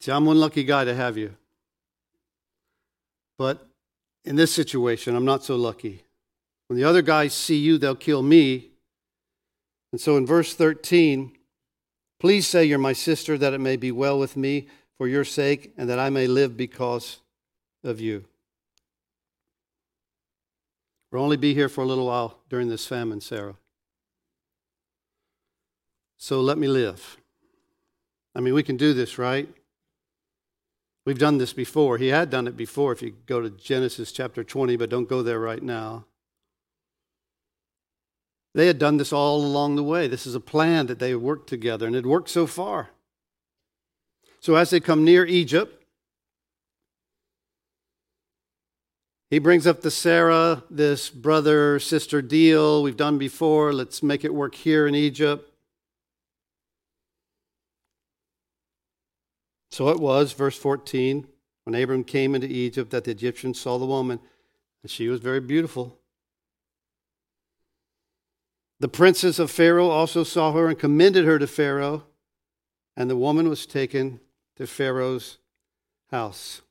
See, 0.00 0.10
I'm 0.10 0.24
one 0.24 0.40
lucky 0.40 0.64
guy 0.64 0.84
to 0.84 0.94
have 0.94 1.16
you. 1.16 1.34
But 3.36 3.67
in 4.24 4.36
this 4.36 4.52
situation, 4.54 5.16
I'm 5.16 5.24
not 5.24 5.44
so 5.44 5.56
lucky. 5.56 6.04
When 6.68 6.78
the 6.78 6.84
other 6.84 7.02
guys 7.02 7.32
see 7.32 7.56
you, 7.56 7.78
they'll 7.78 7.94
kill 7.94 8.22
me. 8.22 8.70
And 9.92 10.00
so 10.00 10.16
in 10.16 10.26
verse 10.26 10.54
13, 10.54 11.32
please 12.20 12.46
say 12.46 12.64
you're 12.64 12.78
my 12.78 12.92
sister, 12.92 13.38
that 13.38 13.54
it 13.54 13.60
may 13.60 13.76
be 13.76 13.90
well 13.90 14.18
with 14.18 14.36
me 14.36 14.68
for 14.96 15.08
your 15.08 15.24
sake, 15.24 15.72
and 15.76 15.88
that 15.88 15.98
I 15.98 16.10
may 16.10 16.26
live 16.26 16.56
because 16.56 17.20
of 17.84 18.00
you. 18.00 18.24
We'll 21.10 21.22
only 21.22 21.38
be 21.38 21.54
here 21.54 21.68
for 21.68 21.82
a 21.82 21.86
little 21.86 22.06
while 22.06 22.38
during 22.50 22.68
this 22.68 22.86
famine, 22.86 23.20
Sarah. 23.20 23.56
So 26.18 26.40
let 26.40 26.58
me 26.58 26.68
live. 26.68 27.16
I 28.34 28.40
mean, 28.40 28.52
we 28.52 28.62
can 28.62 28.76
do 28.76 28.92
this, 28.92 29.16
right? 29.16 29.48
We've 31.08 31.16
done 31.16 31.38
this 31.38 31.54
before. 31.54 31.96
He 31.96 32.08
had 32.08 32.28
done 32.28 32.46
it 32.46 32.54
before 32.54 32.92
if 32.92 33.00
you 33.00 33.14
go 33.24 33.40
to 33.40 33.48
Genesis 33.48 34.12
chapter 34.12 34.44
20, 34.44 34.76
but 34.76 34.90
don't 34.90 35.08
go 35.08 35.22
there 35.22 35.40
right 35.40 35.62
now. 35.62 36.04
They 38.54 38.66
had 38.66 38.78
done 38.78 38.98
this 38.98 39.10
all 39.10 39.42
along 39.42 39.76
the 39.76 39.82
way. 39.82 40.06
This 40.06 40.26
is 40.26 40.34
a 40.34 40.38
plan 40.38 40.86
that 40.88 40.98
they 40.98 41.14
worked 41.14 41.48
together, 41.48 41.86
and 41.86 41.96
it 41.96 42.04
worked 42.04 42.28
so 42.28 42.46
far. 42.46 42.90
So 44.40 44.56
as 44.56 44.68
they 44.68 44.80
come 44.80 45.02
near 45.02 45.24
Egypt, 45.24 45.82
He 49.30 49.38
brings 49.38 49.66
up 49.66 49.80
the 49.80 49.90
Sarah, 49.90 50.62
this 50.68 51.08
brother 51.08 51.78
sister 51.78 52.20
deal 52.20 52.82
we've 52.82 52.98
done 52.98 53.16
before. 53.16 53.72
Let's 53.72 54.02
make 54.02 54.26
it 54.26 54.34
work 54.34 54.54
here 54.54 54.86
in 54.86 54.94
Egypt. 54.94 55.50
So 59.78 59.90
it 59.90 60.00
was, 60.00 60.32
verse 60.32 60.58
14, 60.58 61.24
when 61.62 61.80
Abram 61.80 62.02
came 62.02 62.34
into 62.34 62.48
Egypt, 62.48 62.90
that 62.90 63.04
the 63.04 63.12
Egyptians 63.12 63.60
saw 63.60 63.78
the 63.78 63.86
woman, 63.86 64.18
and 64.82 64.90
she 64.90 65.06
was 65.06 65.20
very 65.20 65.38
beautiful. 65.38 66.00
The 68.80 68.88
princes 68.88 69.38
of 69.38 69.52
Pharaoh 69.52 69.88
also 69.88 70.24
saw 70.24 70.50
her 70.50 70.66
and 70.66 70.76
commended 70.76 71.26
her 71.26 71.38
to 71.38 71.46
Pharaoh, 71.46 72.02
and 72.96 73.08
the 73.08 73.16
woman 73.16 73.48
was 73.48 73.66
taken 73.66 74.18
to 74.56 74.66
Pharaoh's 74.66 75.38
house. 76.10 76.62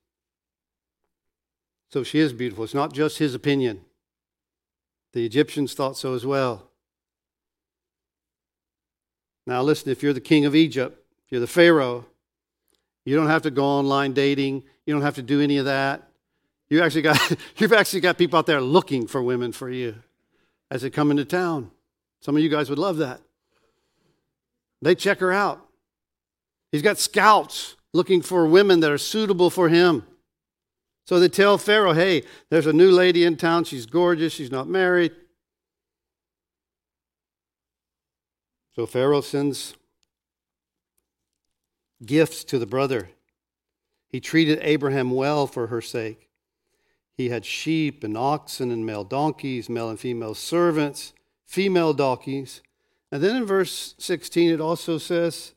So 1.89 2.03
she 2.03 2.19
is 2.19 2.33
beautiful. 2.33 2.65
It's 2.65 2.73
not 2.73 2.91
just 2.91 3.19
his 3.19 3.33
opinion. 3.33 3.85
The 5.13 5.25
Egyptians 5.25 5.73
thought 5.73 5.95
so 5.95 6.13
as 6.13 6.25
well. 6.25 6.71
Now, 9.45 9.61
listen, 9.61 9.93
if 9.93 10.03
you're 10.03 10.11
the 10.11 10.19
king 10.19 10.43
of 10.43 10.53
Egypt, 10.53 11.01
if 11.23 11.31
you're 11.31 11.39
the 11.39 11.47
Pharaoh, 11.47 12.05
you 13.07 13.15
don't 13.15 13.27
have 13.27 13.43
to 13.43 13.51
go 13.51 13.63
online 13.63 14.11
dating. 14.11 14.65
You 14.85 14.93
don't 14.93 15.01
have 15.01 15.15
to 15.15 15.21
do 15.21 15.39
any 15.39 15.59
of 15.59 15.65
that. 15.65 16.09
You 16.69 16.83
actually 16.83 17.03
got, 17.03 17.17
you've 17.57 17.71
actually 17.71 18.01
got 18.01 18.17
people 18.17 18.37
out 18.37 18.45
there 18.45 18.59
looking 18.59 19.07
for 19.07 19.23
women 19.23 19.53
for 19.53 19.69
you 19.69 19.95
as 20.69 20.81
they 20.81 20.89
come 20.89 21.09
into 21.09 21.23
town. 21.23 21.71
Some 22.19 22.35
of 22.35 22.43
you 22.43 22.49
guys 22.49 22.69
would 22.69 22.77
love 22.77 22.97
that. 22.97 23.21
They 24.81 24.93
check 24.93 25.21
her 25.21 25.31
out. 25.31 25.65
He's 26.73 26.81
got 26.81 26.97
scouts 26.97 27.77
looking 27.93 28.21
for 28.21 28.45
women 28.45 28.81
that 28.81 28.91
are 28.91 28.97
suitable 28.97 29.49
for 29.49 29.69
him. 29.69 30.03
So 31.05 31.17
they 31.17 31.29
tell 31.29 31.57
Pharaoh, 31.57 31.93
hey, 31.93 32.23
there's 32.49 32.67
a 32.67 32.73
new 32.73 32.91
lady 32.91 33.23
in 33.23 33.37
town. 33.37 33.63
She's 33.63 33.85
gorgeous. 33.85 34.33
She's 34.33 34.51
not 34.51 34.67
married. 34.67 35.13
So 38.75 38.85
Pharaoh 38.85 39.21
sends 39.21 39.75
gifts 42.05 42.43
to 42.45 42.59
the 42.59 42.65
brother. 42.65 43.09
He 44.09 44.19
treated 44.19 44.59
Abraham 44.61 45.11
well 45.11 45.47
for 45.47 45.67
her 45.67 45.81
sake. 45.81 46.29
He 47.13 47.29
had 47.29 47.45
sheep 47.45 48.03
and 48.03 48.17
oxen 48.17 48.71
and 48.71 48.85
male 48.85 49.03
donkeys, 49.03 49.69
male 49.69 49.89
and 49.89 49.99
female 49.99 50.35
servants, 50.35 51.13
female 51.45 51.93
donkeys. 51.93 52.61
And 53.11 53.23
then 53.23 53.35
in 53.35 53.45
verse 53.45 53.95
16, 53.97 54.51
it 54.51 54.61
also 54.61 54.97
says 54.97 55.53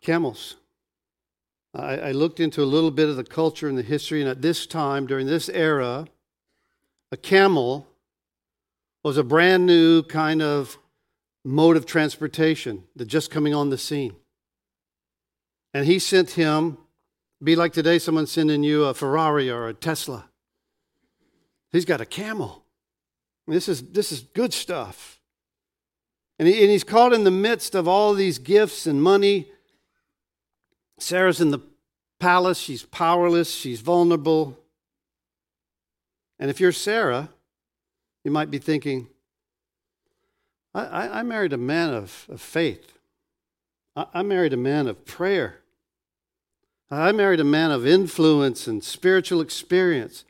camels. 0.00 0.56
I, 1.74 1.98
I 1.98 2.12
looked 2.12 2.38
into 2.38 2.62
a 2.62 2.64
little 2.64 2.92
bit 2.92 3.08
of 3.08 3.16
the 3.16 3.24
culture 3.24 3.68
and 3.68 3.76
the 3.76 3.82
history, 3.82 4.20
and 4.20 4.30
at 4.30 4.42
this 4.42 4.66
time, 4.66 5.06
during 5.06 5.26
this 5.26 5.48
era, 5.48 6.06
a 7.10 7.16
camel 7.16 7.88
was 9.02 9.16
a 9.16 9.24
brand 9.24 9.66
new 9.66 10.02
kind 10.02 10.42
of 10.42 10.78
mode 11.46 11.76
of 11.76 11.86
transportation 11.86 12.82
that 12.96 13.06
just 13.06 13.30
coming 13.30 13.54
on 13.54 13.70
the 13.70 13.78
scene. 13.78 14.14
And 15.72 15.86
he 15.86 15.98
sent 15.98 16.30
him, 16.30 16.78
be 17.42 17.54
like 17.54 17.72
today 17.72 17.98
someone 17.98 18.26
sending 18.26 18.62
you 18.62 18.84
a 18.84 18.94
Ferrari 18.94 19.50
or 19.50 19.68
a 19.68 19.74
Tesla. 19.74 20.28
He's 21.70 21.84
got 21.84 22.00
a 22.00 22.06
camel. 22.06 22.64
This 23.46 23.68
is, 23.68 23.82
this 23.82 24.10
is 24.10 24.22
good 24.22 24.52
stuff. 24.52 25.20
And, 26.38 26.48
he, 26.48 26.60
and 26.62 26.70
he's 26.70 26.84
caught 26.84 27.12
in 27.12 27.24
the 27.24 27.30
midst 27.30 27.74
of 27.74 27.86
all 27.86 28.12
these 28.14 28.38
gifts 28.38 28.86
and 28.86 29.00
money. 29.00 29.48
Sarah's 30.98 31.40
in 31.40 31.50
the 31.50 31.60
palace. 32.18 32.58
She's 32.58 32.82
powerless. 32.82 33.54
She's 33.54 33.80
vulnerable. 33.80 34.58
And 36.40 36.50
if 36.50 36.58
you're 36.58 36.72
Sarah, 36.72 37.28
you 38.24 38.30
might 38.32 38.50
be 38.50 38.58
thinking, 38.58 39.08
I, 40.76 41.20
I, 41.20 41.22
married 41.22 41.52
a 41.54 41.58
man 41.58 41.94
of, 41.94 42.26
of 42.28 42.40
faith. 42.40 42.98
I, 43.94 44.06
I 44.12 44.22
married 44.22 44.52
a 44.52 44.58
man 44.58 44.86
of 44.88 45.06
prayer. 45.06 45.60
I 46.90 47.12
married 47.12 47.40
a 47.40 47.44
man 47.44 47.70
of 47.70 47.86
influence 47.86 48.66
and 48.66 48.84
spiritual 48.84 49.40
experience. 49.40 50.24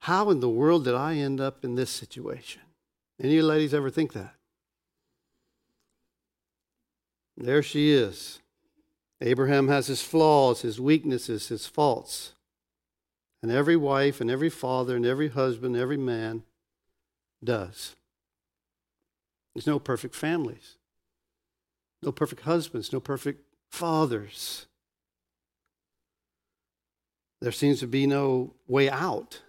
How 0.00 0.30
in 0.30 0.40
the 0.40 0.48
world 0.48 0.84
did 0.84 0.94
I 0.94 1.16
end 1.16 1.40
up 1.40 1.64
in 1.64 1.74
this 1.74 1.90
situation? 1.90 2.62
Any 3.20 3.30
of 3.30 3.36
you 3.36 3.42
ladies 3.42 3.74
ever 3.74 3.90
think 3.90 4.14
that? 4.14 4.34
There 7.36 7.62
she 7.62 7.92
is. 7.92 8.40
Abraham 9.20 9.68
has 9.68 9.88
his 9.88 10.02
flaws, 10.02 10.62
his 10.62 10.80
weaknesses, 10.80 11.48
his 11.48 11.66
faults. 11.66 12.32
And 13.42 13.52
every 13.52 13.76
wife 13.76 14.20
and 14.20 14.30
every 14.30 14.50
father 14.50 14.96
and 14.96 15.04
every 15.04 15.28
husband, 15.28 15.76
every 15.76 15.96
man 15.96 16.44
does. 17.44 17.94
There's 19.58 19.66
no 19.66 19.80
perfect 19.80 20.14
families, 20.14 20.76
no 22.00 22.12
perfect 22.12 22.42
husbands, 22.42 22.92
no 22.92 23.00
perfect 23.00 23.42
fathers. 23.72 24.66
There 27.40 27.50
seems 27.50 27.80
to 27.80 27.88
be 27.88 28.06
no 28.06 28.54
way 28.68 28.88
out. 28.88 29.42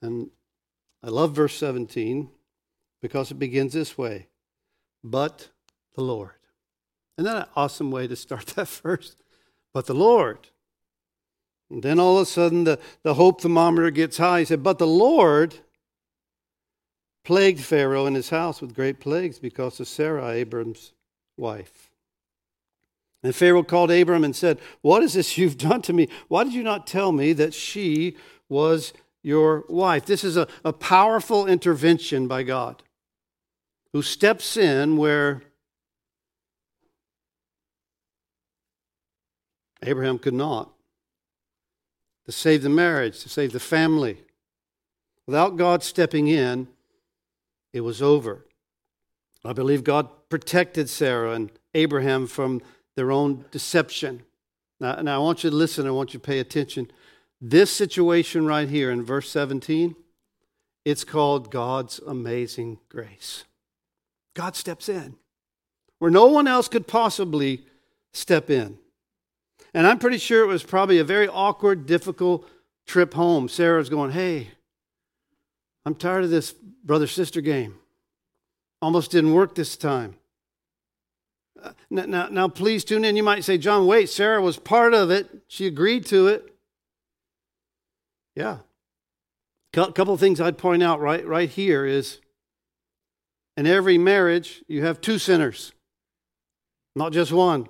And 0.00 0.30
I 1.02 1.10
love 1.10 1.36
verse 1.36 1.54
17 1.58 2.30
because 3.02 3.30
it 3.30 3.38
begins 3.38 3.74
this 3.74 3.98
way 3.98 4.28
But 5.04 5.50
the 5.94 6.02
Lord. 6.02 6.30
Isn't 7.18 7.30
that 7.30 7.48
an 7.48 7.52
awesome 7.54 7.90
way 7.90 8.06
to 8.06 8.16
start 8.16 8.46
that 8.56 8.66
verse? 8.68 9.14
But 9.74 9.84
the 9.84 9.94
Lord. 9.94 10.38
And 11.68 11.82
then 11.82 12.00
all 12.00 12.16
of 12.16 12.22
a 12.22 12.24
sudden 12.24 12.64
the, 12.64 12.78
the 13.02 13.12
hope 13.12 13.42
thermometer 13.42 13.90
gets 13.90 14.16
high. 14.16 14.38
He 14.38 14.46
said, 14.46 14.62
But 14.62 14.78
the 14.78 14.86
Lord 14.86 15.56
plagued 17.26 17.60
Pharaoh 17.60 18.06
and 18.06 18.14
his 18.14 18.30
house 18.30 18.60
with 18.60 18.72
great 18.72 19.00
plagues 19.00 19.40
because 19.40 19.80
of 19.80 19.88
Sarah, 19.88 20.30
Abram's 20.30 20.92
wife. 21.36 21.90
And 23.24 23.34
Pharaoh 23.34 23.64
called 23.64 23.90
Abram 23.90 24.22
and 24.22 24.34
said, 24.34 24.60
What 24.80 25.02
is 25.02 25.14
this 25.14 25.36
you've 25.36 25.58
done 25.70 25.82
to 25.82 25.92
me? 25.92 26.08
Why 26.28 26.44
did 26.44 26.54
you 26.54 26.62
not 26.62 26.86
tell 26.86 27.10
me 27.10 27.32
that 27.32 27.52
she 27.52 28.16
was 28.48 28.92
your 29.24 29.64
wife? 29.68 30.06
This 30.06 30.22
is 30.22 30.36
a, 30.36 30.46
a 30.64 30.72
powerful 30.72 31.48
intervention 31.48 32.28
by 32.28 32.44
God 32.44 32.84
who 33.92 34.02
steps 34.02 34.56
in 34.56 34.96
where 34.96 35.42
Abraham 39.82 40.20
could 40.20 40.34
not 40.34 40.70
to 42.24 42.30
save 42.30 42.62
the 42.62 42.68
marriage, 42.68 43.20
to 43.24 43.28
save 43.28 43.52
the 43.52 43.58
family. 43.58 44.18
Without 45.26 45.56
God 45.56 45.82
stepping 45.82 46.28
in, 46.28 46.68
it 47.72 47.80
was 47.80 48.02
over. 48.02 48.46
I 49.44 49.52
believe 49.52 49.84
God 49.84 50.08
protected 50.28 50.88
Sarah 50.88 51.32
and 51.32 51.50
Abraham 51.74 52.26
from 52.26 52.62
their 52.96 53.12
own 53.12 53.44
deception. 53.50 54.22
Now, 54.80 54.96
now, 54.96 55.16
I 55.16 55.18
want 55.18 55.44
you 55.44 55.50
to 55.50 55.56
listen, 55.56 55.86
I 55.86 55.90
want 55.90 56.12
you 56.12 56.20
to 56.20 56.26
pay 56.26 56.38
attention. 56.38 56.90
This 57.40 57.70
situation 57.70 58.46
right 58.46 58.68
here 58.68 58.90
in 58.90 59.02
verse 59.02 59.30
17, 59.30 59.94
it's 60.84 61.04
called 61.04 61.50
God's 61.50 61.98
amazing 62.06 62.78
grace. 62.88 63.44
God 64.34 64.56
steps 64.56 64.88
in 64.88 65.16
where 65.98 66.10
no 66.10 66.26
one 66.26 66.46
else 66.46 66.68
could 66.68 66.86
possibly 66.86 67.64
step 68.12 68.50
in. 68.50 68.78
And 69.74 69.86
I'm 69.86 69.98
pretty 69.98 70.18
sure 70.18 70.42
it 70.42 70.48
was 70.48 70.62
probably 70.62 70.98
a 70.98 71.04
very 71.04 71.28
awkward, 71.28 71.86
difficult 71.86 72.48
trip 72.86 73.14
home. 73.14 73.48
Sarah's 73.48 73.88
going, 73.88 74.12
Hey, 74.12 74.48
I'm 75.86 75.94
tired 75.94 76.24
of 76.24 76.30
this 76.30 76.52
brother 76.52 77.06
sister 77.06 77.40
game. 77.40 77.76
Almost 78.82 79.12
didn't 79.12 79.32
work 79.32 79.54
this 79.54 79.76
time. 79.76 80.16
Uh, 81.62 81.70
now, 81.88 82.04
now, 82.06 82.28
now, 82.28 82.48
please 82.48 82.84
tune 82.84 83.04
in. 83.04 83.16
You 83.16 83.22
might 83.22 83.44
say, 83.44 83.56
John, 83.56 83.86
wait, 83.86 84.10
Sarah 84.10 84.42
was 84.42 84.58
part 84.58 84.94
of 84.94 85.12
it. 85.12 85.30
She 85.46 85.66
agreed 85.66 86.04
to 86.06 86.26
it. 86.26 86.54
Yeah. 88.34 88.58
A 89.74 89.92
couple 89.92 90.12
of 90.12 90.20
things 90.20 90.40
I'd 90.40 90.58
point 90.58 90.82
out 90.82 91.00
right, 91.00 91.24
right 91.24 91.48
here 91.48 91.86
is 91.86 92.18
in 93.56 93.66
every 93.66 93.96
marriage, 93.96 94.64
you 94.66 94.84
have 94.84 95.00
two 95.00 95.18
sinners, 95.18 95.72
not 96.96 97.12
just 97.12 97.30
one. 97.30 97.68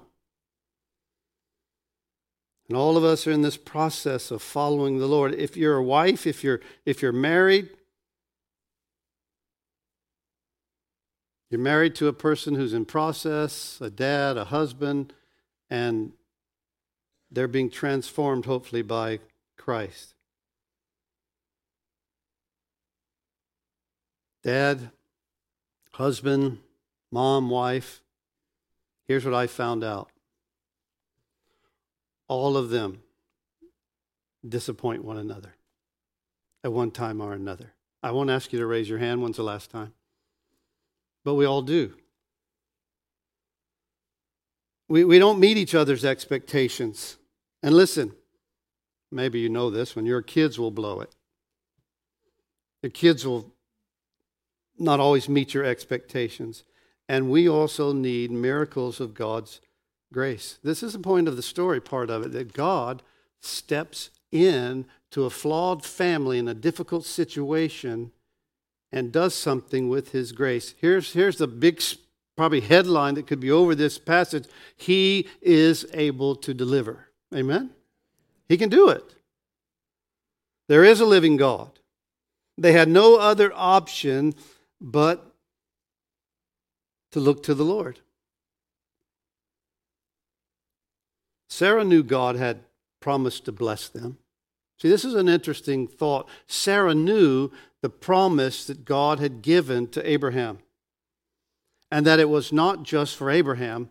And 2.69 2.79
all 2.79 2.97
of 2.97 3.05
us 3.05 3.27
are 3.27 3.33
in 3.33 3.43
this 3.43 3.57
process 3.57 4.31
of 4.31 4.41
following 4.41 4.99
the 4.99 5.07
Lord. 5.07 5.35
If 5.35 5.57
you're 5.57 5.77
a 5.77 5.85
wife, 5.85 6.27
if 6.27 6.43
you're 6.43 6.61
if 6.85 7.01
you're 7.03 7.13
married, 7.13 7.71
you're 11.57 11.63
married 11.63 11.95
to 11.95 12.07
a 12.07 12.13
person 12.13 12.55
who's 12.55 12.75
in 12.75 12.85
process, 12.85 13.81
a 13.81 13.89
dad, 13.89 14.37
a 14.37 14.45
husband, 14.45 15.15
and 15.71 16.13
they're 17.31 17.49
being 17.49 17.71
transformed 17.71 18.45
hopefully 18.45 18.83
by 18.83 19.21
Christ. 19.57 20.13
Dad, 24.43 24.91
husband, 25.93 26.59
mom, 27.11 27.49
wife, 27.49 28.03
here's 29.05 29.25
what 29.25 29.33
I 29.33 29.47
found 29.47 29.83
out 29.83 30.11
all 32.29 32.59
of 32.59 32.69
them 32.69 33.01
disappoint 34.47 35.03
one 35.03 35.17
another 35.17 35.55
at 36.63 36.71
one 36.71 36.91
time 36.91 37.23
or 37.23 37.33
another. 37.33 37.73
I 38.03 38.11
won't 38.11 38.29
ask 38.29 38.53
you 38.53 38.59
to 38.59 38.67
raise 38.67 38.91
your 38.91 38.99
hand. 38.99 39.23
When's 39.23 39.39
the 39.39 39.43
last 39.43 39.71
time? 39.71 39.95
But 41.27 41.35
we 41.35 41.45
all 41.45 41.63
do. 41.63 41.93
We, 44.89 45.03
we 45.03 45.19
don't 45.19 45.41
meet 45.41 45.57
each 45.57 45.75
other's 45.75 46.05
expectations. 46.05 47.17
And 47.65 47.75
listen, 47.75 48.13
maybe 49.11 49.41
you 49.41 49.49
know 49.49 49.69
this 49.69 49.97
when 49.97 50.07
your 50.07 50.23
kids 50.23 50.57
will 50.57 50.71
blow 50.71 51.01
it. 51.01 51.13
Your 52.81 52.91
kids 52.91 53.27
will 53.27 53.53
not 54.79 55.01
always 55.01 55.29
meet 55.29 55.53
your 55.53 55.65
expectations. 55.65 56.63
And 57.09 57.29
we 57.29 57.49
also 57.49 57.93
need 57.93 58.31
miracles 58.31 59.01
of 59.01 59.13
God's 59.13 59.61
grace. 60.13 60.61
This 60.63 60.81
is 60.81 60.93
the 60.93 61.01
point 61.01 61.27
of 61.27 61.35
the 61.35 61.43
story 61.43 61.81
part 61.81 62.09
of 62.09 62.25
it 62.25 62.31
that 62.35 62.53
God 62.53 63.03
steps 63.41 64.11
in 64.31 64.87
to 65.11 65.25
a 65.25 65.31
flawed 65.31 65.85
family 65.85 66.39
in 66.39 66.47
a 66.47 66.55
difficult 66.55 67.05
situation 67.05 68.13
and 68.93 69.13
does 69.13 69.35
something 69.35 69.89
with 69.89 70.13
his 70.13 70.33
grace. 70.33 70.75
Here's, 70.79 71.13
here's 71.13 71.39
the 71.39 71.47
big, 71.47 71.83
probably 72.37 72.61
headline 72.61 73.15
that 73.15 73.27
could 73.27 73.41
be 73.41 73.51
over 73.51 73.75
this 73.75 73.99
passage 73.99 74.47
He 74.77 75.29
is 75.41 75.87
able 75.93 76.37
to 76.37 76.55
deliver. 76.55 77.09
Amen? 77.35 77.71
He 78.49 78.57
can 78.57 78.69
do 78.69 78.89
it. 78.89 79.15
There 80.69 80.85
is 80.85 81.01
a 81.01 81.07
living 81.07 81.37
God. 81.37 81.71
They 82.59 82.73
had 82.73 82.89
no 82.89 83.17
other 83.17 83.53
option 83.55 84.35
but 84.81 85.33
to 87.13 87.21
look 87.21 87.43
to 87.45 87.55
the 87.55 87.65
Lord. 87.65 88.01
Sarah 91.49 91.85
knew 91.85 92.03
God 92.03 92.37
had 92.37 92.61
promised 93.01 93.45
to 93.45 93.53
bless 93.53 93.89
them. 93.89 94.19
See, 94.79 94.89
this 94.89 95.05
is 95.05 95.15
an 95.15 95.29
interesting 95.29 95.87
thought. 95.87 96.29
Sarah 96.47 96.95
knew 96.95 97.51
the 97.87 97.91
promise 97.91 98.67
that 98.67 98.85
God 98.85 99.21
had 99.21 99.43
given 99.43 99.87
to 99.93 100.11
Abraham, 100.11 100.59
and 101.89 102.05
that 102.05 102.19
it 102.19 102.29
was 102.29 102.53
not 102.53 102.83
just 102.83 103.15
for 103.15 103.31
Abraham, 103.31 103.91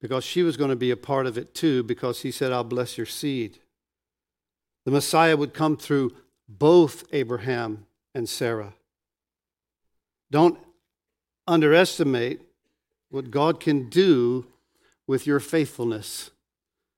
because 0.00 0.24
she 0.24 0.42
was 0.42 0.56
going 0.56 0.70
to 0.70 0.74
be 0.74 0.90
a 0.90 0.96
part 0.96 1.26
of 1.26 1.38
it 1.38 1.54
too, 1.54 1.84
because 1.84 2.22
he 2.22 2.32
said, 2.32 2.50
I'll 2.50 2.64
bless 2.64 2.98
your 2.98 3.06
seed. 3.06 3.60
The 4.84 4.90
Messiah 4.90 5.36
would 5.36 5.54
come 5.54 5.76
through 5.76 6.10
both 6.48 7.04
Abraham 7.12 7.86
and 8.16 8.28
Sarah. 8.28 8.74
Don't 10.32 10.58
underestimate 11.46 12.40
what 13.10 13.30
God 13.30 13.60
can 13.60 13.88
do 13.88 14.48
with 15.06 15.24
your 15.24 15.38
faithfulness. 15.38 16.32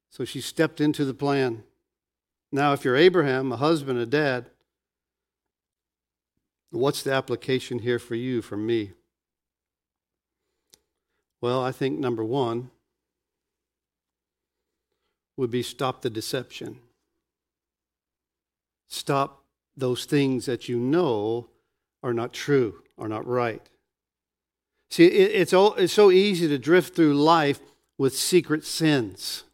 So 0.09 0.25
she 0.25 0.41
stepped 0.41 0.81
into 0.81 1.05
the 1.05 1.13
plan. 1.13 1.65
Now, 2.51 2.73
if 2.73 2.87
you're 2.87 2.97
Abraham, 2.97 3.53
a 3.53 3.59
husband, 3.59 3.99
a 3.99 4.07
dad, 4.07 4.47
what's 6.73 7.03
the 7.03 7.13
application 7.13 7.79
here 7.81 7.99
for 7.99 8.15
you, 8.15 8.43
for 8.43 8.57
me? 8.57 8.93
Well, 11.41 11.63
I 11.63 11.73
think 11.73 11.99
number 11.99 12.25
one 12.25 12.71
would 15.37 15.51
be 15.51 15.63
stop 15.63 16.03
the 16.03 16.11
deception. 16.11 16.79
Stop 18.89 19.45
those 19.77 20.05
things 20.05 20.47
that 20.47 20.69
you 20.69 20.79
know 20.79 21.49
are 22.03 22.13
not 22.15 22.33
true, 22.33 22.83
are 22.99 23.09
not 23.09 23.27
right. 23.27 23.63
See, 24.91 25.07
it's, 25.07 25.53
all, 25.53 25.75
it's 25.75 25.93
so 25.93 26.11
easy 26.11 26.47
to 26.49 26.59
drift 26.59 26.95
through 26.95 27.15
life 27.15 27.61
with 27.97 28.17
secret 28.17 28.65
sins. 28.65 29.45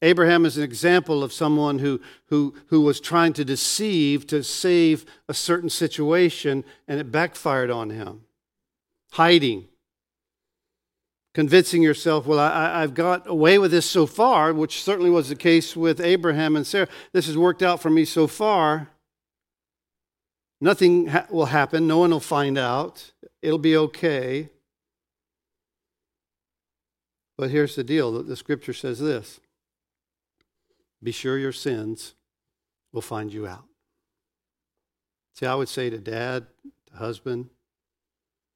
Abraham 0.00 0.46
is 0.46 0.56
an 0.56 0.62
example 0.62 1.24
of 1.24 1.32
someone 1.32 1.80
who, 1.80 2.00
who, 2.26 2.54
who 2.66 2.82
was 2.82 3.00
trying 3.00 3.32
to 3.32 3.44
deceive 3.44 4.26
to 4.28 4.44
save 4.44 5.04
a 5.28 5.34
certain 5.34 5.70
situation, 5.70 6.64
and 6.86 7.00
it 7.00 7.10
backfired 7.10 7.70
on 7.70 7.90
him. 7.90 8.22
Hiding. 9.12 9.66
Convincing 11.34 11.82
yourself, 11.82 12.26
well, 12.26 12.38
I, 12.38 12.82
I've 12.82 12.94
got 12.94 13.28
away 13.28 13.58
with 13.58 13.70
this 13.70 13.86
so 13.86 14.06
far, 14.06 14.52
which 14.52 14.82
certainly 14.82 15.10
was 15.10 15.28
the 15.28 15.36
case 15.36 15.76
with 15.76 16.00
Abraham 16.00 16.54
and 16.56 16.66
Sarah. 16.66 16.88
This 17.12 17.26
has 17.26 17.36
worked 17.36 17.62
out 17.62 17.80
for 17.82 17.90
me 17.90 18.04
so 18.04 18.26
far. 18.26 18.90
Nothing 20.60 21.08
ha- 21.08 21.26
will 21.30 21.46
happen. 21.46 21.86
No 21.86 21.98
one 21.98 22.10
will 22.10 22.20
find 22.20 22.56
out. 22.56 23.12
It'll 23.42 23.58
be 23.58 23.76
okay. 23.76 24.48
But 27.36 27.50
here's 27.50 27.76
the 27.76 27.84
deal 27.84 28.12
that 28.12 28.26
the 28.26 28.36
scripture 28.36 28.72
says 28.72 28.98
this 28.98 29.40
be 31.02 31.12
sure 31.12 31.38
your 31.38 31.52
sins 31.52 32.14
will 32.92 33.02
find 33.02 33.32
you 33.32 33.46
out. 33.46 33.64
See, 35.34 35.46
I 35.46 35.54
would 35.54 35.68
say 35.68 35.88
to 35.90 35.98
dad, 35.98 36.46
to 36.90 36.96
husband, 36.96 37.50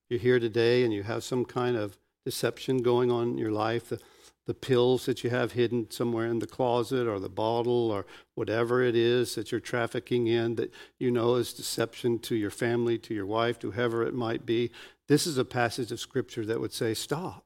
you're 0.08 0.18
here 0.18 0.40
today 0.40 0.84
and 0.84 0.92
you 0.92 1.04
have 1.04 1.24
some 1.24 1.44
kind 1.44 1.76
of 1.76 1.96
deception 2.24 2.82
going 2.82 3.10
on 3.10 3.28
in 3.28 3.38
your 3.38 3.52
life, 3.52 3.88
the, 3.88 4.00
the 4.46 4.54
pills 4.54 5.06
that 5.06 5.22
you 5.22 5.30
have 5.30 5.52
hidden 5.52 5.90
somewhere 5.90 6.26
in 6.26 6.40
the 6.40 6.46
closet 6.46 7.06
or 7.06 7.20
the 7.20 7.28
bottle 7.28 7.90
or 7.90 8.04
whatever 8.34 8.82
it 8.82 8.96
is 8.96 9.34
that 9.36 9.52
you're 9.52 9.60
trafficking 9.60 10.26
in 10.26 10.56
that 10.56 10.72
you 10.98 11.10
know 11.10 11.36
is 11.36 11.52
deception 11.52 12.18
to 12.18 12.34
your 12.34 12.50
family, 12.50 12.98
to 12.98 13.14
your 13.14 13.26
wife, 13.26 13.58
to 13.60 13.70
whoever 13.70 14.02
it 14.02 14.14
might 14.14 14.44
be. 14.44 14.70
This 15.08 15.26
is 15.26 15.38
a 15.38 15.44
passage 15.44 15.92
of 15.92 16.00
scripture 16.00 16.44
that 16.46 16.60
would 16.60 16.72
say, 16.72 16.94
stop. 16.94 17.44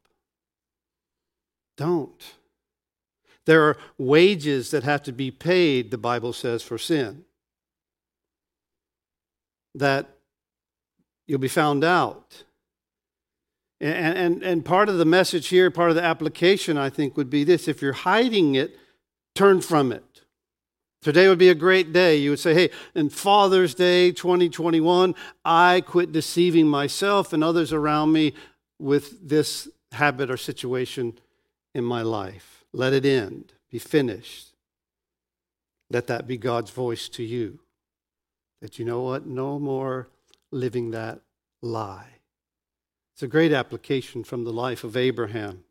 Don't. 1.76 2.35
There 3.46 3.62
are 3.62 3.76
wages 3.96 4.70
that 4.72 4.82
have 4.82 5.02
to 5.04 5.12
be 5.12 5.30
paid, 5.30 5.90
the 5.90 5.98
Bible 5.98 6.32
says, 6.32 6.62
for 6.62 6.78
sin. 6.78 7.24
That 9.74 10.08
you'll 11.26 11.38
be 11.38 11.48
found 11.48 11.84
out. 11.84 12.44
And, 13.80 14.18
and, 14.18 14.42
and 14.42 14.64
part 14.64 14.88
of 14.88 14.98
the 14.98 15.04
message 15.04 15.48
here, 15.48 15.70
part 15.70 15.90
of 15.90 15.96
the 15.96 16.02
application, 16.02 16.76
I 16.76 16.90
think, 16.90 17.16
would 17.16 17.30
be 17.30 17.44
this 17.44 17.68
if 17.68 17.82
you're 17.82 17.92
hiding 17.92 18.54
it, 18.54 18.76
turn 19.34 19.60
from 19.60 19.92
it. 19.92 20.02
Today 21.02 21.28
would 21.28 21.38
be 21.38 21.50
a 21.50 21.54
great 21.54 21.92
day. 21.92 22.16
You 22.16 22.30
would 22.30 22.40
say, 22.40 22.54
hey, 22.54 22.70
in 22.94 23.10
Father's 23.10 23.74
Day 23.74 24.10
2021, 24.10 25.14
I 25.44 25.82
quit 25.86 26.10
deceiving 26.10 26.66
myself 26.66 27.32
and 27.32 27.44
others 27.44 27.72
around 27.72 28.12
me 28.12 28.32
with 28.80 29.28
this 29.28 29.68
habit 29.92 30.30
or 30.30 30.36
situation 30.36 31.18
in 31.74 31.84
my 31.84 32.02
life. 32.02 32.55
Let 32.72 32.92
it 32.92 33.04
end, 33.04 33.54
be 33.70 33.78
finished. 33.78 34.48
Let 35.90 36.06
that 36.08 36.26
be 36.26 36.36
God's 36.36 36.70
voice 36.70 37.08
to 37.10 37.22
you. 37.22 37.60
That 38.60 38.78
you 38.78 38.84
know 38.84 39.02
what? 39.02 39.26
No 39.26 39.58
more 39.58 40.08
living 40.50 40.90
that 40.90 41.20
lie. 41.62 42.08
It's 43.14 43.22
a 43.22 43.28
great 43.28 43.52
application 43.52 44.24
from 44.24 44.44
the 44.44 44.52
life 44.52 44.84
of 44.84 44.96
Abraham. 44.96 45.64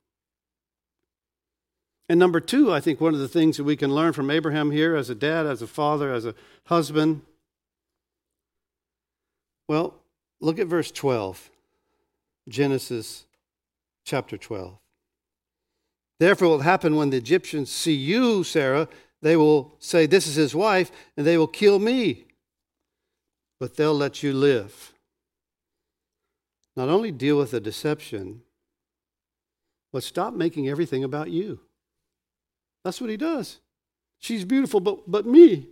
And 2.07 2.19
number 2.19 2.39
two, 2.39 2.71
I 2.71 2.79
think 2.79 3.01
one 3.01 3.13
of 3.13 3.19
the 3.19 3.27
things 3.27 3.57
that 3.57 3.63
we 3.63 3.75
can 3.75 3.93
learn 3.93 4.13
from 4.13 4.29
Abraham 4.29 4.71
here 4.71 4.95
as 4.95 5.09
a 5.09 5.15
dad, 5.15 5.45
as 5.45 5.61
a 5.61 5.67
father, 5.67 6.13
as 6.13 6.25
a 6.25 6.35
husband. 6.65 7.21
Well, 9.67 9.95
look 10.39 10.59
at 10.59 10.67
verse 10.67 10.91
12, 10.91 11.49
Genesis 12.47 13.25
chapter 14.03 14.37
12. 14.37 14.77
Therefore, 16.19 16.47
it 16.47 16.51
will 16.51 16.59
happen 16.59 16.95
when 16.95 17.09
the 17.09 17.17
Egyptians 17.17 17.69
see 17.69 17.93
you, 17.93 18.43
Sarah, 18.43 18.87
they 19.21 19.35
will 19.35 19.75
say, 19.79 20.05
This 20.05 20.27
is 20.27 20.35
his 20.35 20.55
wife, 20.55 20.91
and 21.17 21.25
they 21.25 21.37
will 21.37 21.47
kill 21.47 21.79
me. 21.79 22.25
But 23.59 23.75
they'll 23.75 23.93
let 23.93 24.23
you 24.23 24.33
live 24.33 24.93
not 26.75 26.89
only 26.89 27.11
deal 27.11 27.37
with 27.37 27.51
the 27.51 27.59
deception, 27.59 28.41
but 29.93 30.03
stop 30.03 30.33
making 30.33 30.67
everything 30.67 31.03
about 31.03 31.31
you. 31.31 31.59
That's 32.83 32.99
what 32.99 33.09
he 33.09 33.17
does. 33.17 33.59
She's 34.19 34.43
beautiful, 34.43 34.79
but, 34.79 35.09
but 35.09 35.25
me. 35.25 35.67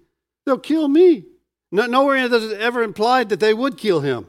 They'll 0.45 0.57
kill 0.57 0.87
me. 0.87 1.25
No, 1.71 1.85
nowhere 1.87 2.27
does 2.29 2.51
it 2.51 2.59
ever 2.59 2.83
implied 2.83 3.29
that 3.29 3.39
they 3.39 3.53
would 3.53 3.77
kill 3.77 3.99
him. 3.99 4.27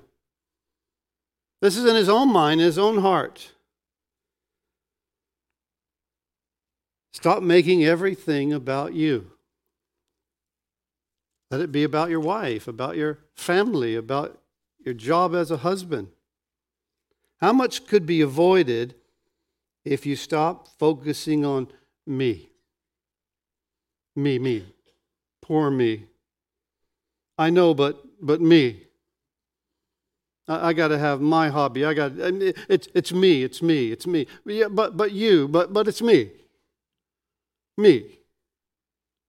This 1.60 1.76
is 1.76 1.84
in 1.84 1.94
his 1.94 2.08
own 2.08 2.32
mind, 2.32 2.60
in 2.60 2.66
his 2.66 2.78
own 2.78 2.98
heart. 2.98 3.52
Stop 7.14 7.44
making 7.44 7.84
everything 7.84 8.52
about 8.52 8.92
you. 8.92 9.30
Let 11.48 11.60
it 11.60 11.70
be 11.70 11.84
about 11.84 12.10
your 12.10 12.18
wife, 12.18 12.66
about 12.66 12.96
your 12.96 13.20
family, 13.36 13.94
about 13.94 14.36
your 14.84 14.94
job 14.94 15.32
as 15.32 15.52
a 15.52 15.58
husband. 15.58 16.08
How 17.40 17.52
much 17.52 17.86
could 17.86 18.04
be 18.04 18.20
avoided 18.20 18.96
if 19.84 20.04
you 20.04 20.16
stop 20.16 20.66
focusing 20.76 21.46
on 21.46 21.68
me? 22.04 22.50
Me, 24.16 24.40
me. 24.40 24.66
Poor 25.40 25.70
me. 25.70 26.06
I 27.38 27.48
know, 27.48 27.74
but 27.74 28.02
but 28.20 28.40
me. 28.40 28.82
I, 30.48 30.68
I 30.68 30.72
got 30.72 30.88
to 30.88 30.98
have 30.98 31.20
my 31.20 31.48
hobby. 31.48 31.84
I 31.84 31.94
got 31.94 32.12
it's 32.16 32.88
it's 32.92 33.12
me. 33.12 33.44
It's 33.44 33.62
me. 33.62 33.92
It's 33.92 34.06
me. 34.06 34.26
Yeah, 34.44 34.68
but 34.68 34.96
but 34.96 35.12
you. 35.12 35.46
But 35.46 35.72
but 35.72 35.86
it's 35.86 36.02
me. 36.02 36.32
Me. 37.76 38.18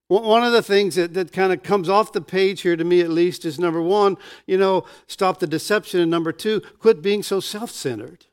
One 0.07 0.43
of 0.43 0.51
the 0.51 0.61
things 0.61 0.95
that, 0.95 1.15
that 1.15 1.31
kind 1.31 1.51
of 1.51 1.63
comes 1.63 1.89
off 1.89 2.13
the 2.13 2.21
page 2.21 2.61
here, 2.61 2.75
to 2.75 2.83
me 2.83 3.01
at 3.01 3.09
least, 3.09 3.43
is 3.43 3.59
number 3.59 3.81
one, 3.81 4.17
you 4.45 4.55
know, 4.55 4.85
stop 5.07 5.39
the 5.39 5.47
deception. 5.47 5.99
And 5.99 6.11
number 6.11 6.31
two, 6.31 6.61
quit 6.77 7.01
being 7.01 7.23
so 7.23 7.39
self 7.39 7.71
centered. 7.71 8.27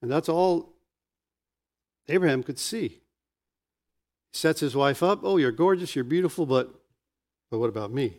And 0.00 0.10
that's 0.10 0.28
all 0.28 0.74
Abraham 2.08 2.44
could 2.44 2.60
see. 2.60 3.00
He 4.32 4.38
sets 4.38 4.60
his 4.60 4.76
wife 4.76 5.02
up. 5.02 5.20
Oh, 5.24 5.36
you're 5.36 5.50
gorgeous, 5.50 5.96
you're 5.96 6.04
beautiful, 6.04 6.46
but, 6.46 6.72
but 7.50 7.58
what 7.58 7.68
about 7.68 7.92
me? 7.92 8.14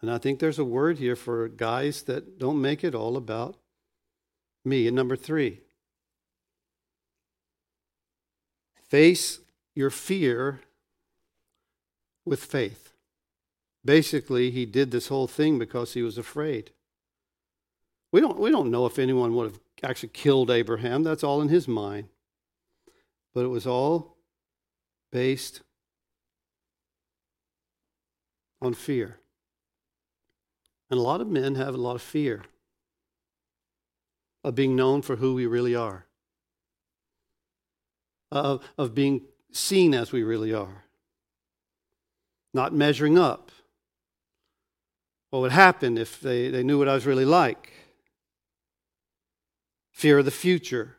And 0.00 0.10
I 0.10 0.16
think 0.16 0.38
there's 0.38 0.58
a 0.58 0.64
word 0.64 0.98
here 0.98 1.16
for 1.16 1.48
guys 1.48 2.02
that 2.04 2.38
don't 2.38 2.62
make 2.62 2.84
it 2.84 2.94
all 2.94 3.18
about 3.18 3.56
me. 4.64 4.86
And 4.86 4.96
number 4.96 5.16
three, 5.16 5.60
face 8.88 9.40
your 9.74 9.90
fear 9.90 10.60
with 12.24 12.44
faith. 12.44 12.92
Basically, 13.84 14.50
he 14.50 14.66
did 14.66 14.90
this 14.90 15.08
whole 15.08 15.26
thing 15.26 15.58
because 15.58 15.94
he 15.94 16.02
was 16.02 16.18
afraid. 16.18 16.70
We 18.10 18.20
don't, 18.20 18.38
we 18.38 18.50
don't 18.50 18.70
know 18.70 18.86
if 18.86 18.98
anyone 18.98 19.34
would 19.34 19.50
have 19.50 19.60
actually 19.82 20.10
killed 20.10 20.50
Abraham. 20.50 21.02
That's 21.02 21.24
all 21.24 21.40
in 21.40 21.48
his 21.48 21.68
mind. 21.68 22.08
But 23.34 23.44
it 23.44 23.48
was 23.48 23.66
all 23.66 24.16
based 25.12 25.62
on 28.60 28.74
fear. 28.74 29.18
And 30.90 30.98
a 30.98 31.02
lot 31.02 31.20
of 31.20 31.28
men 31.28 31.54
have 31.54 31.74
a 31.74 31.78
lot 31.78 31.94
of 31.94 32.02
fear 32.02 32.42
of 34.42 34.54
being 34.54 34.74
known 34.74 35.02
for 35.02 35.16
who 35.16 35.34
we 35.34 35.46
really 35.46 35.74
are, 35.74 36.06
of, 38.30 38.62
of 38.76 38.94
being 38.94 39.22
seen 39.52 39.94
as 39.94 40.12
we 40.12 40.22
really 40.22 40.52
are. 40.52 40.84
not 42.54 42.72
measuring 42.74 43.18
up. 43.18 43.50
What 45.30 45.40
would 45.40 45.52
happen 45.52 45.98
if 45.98 46.20
they, 46.20 46.48
they 46.48 46.62
knew 46.62 46.78
what 46.78 46.88
I 46.88 46.94
was 46.94 47.06
really 47.06 47.24
like? 47.24 47.72
Fear 49.92 50.18
of 50.18 50.24
the 50.24 50.30
future. 50.30 50.96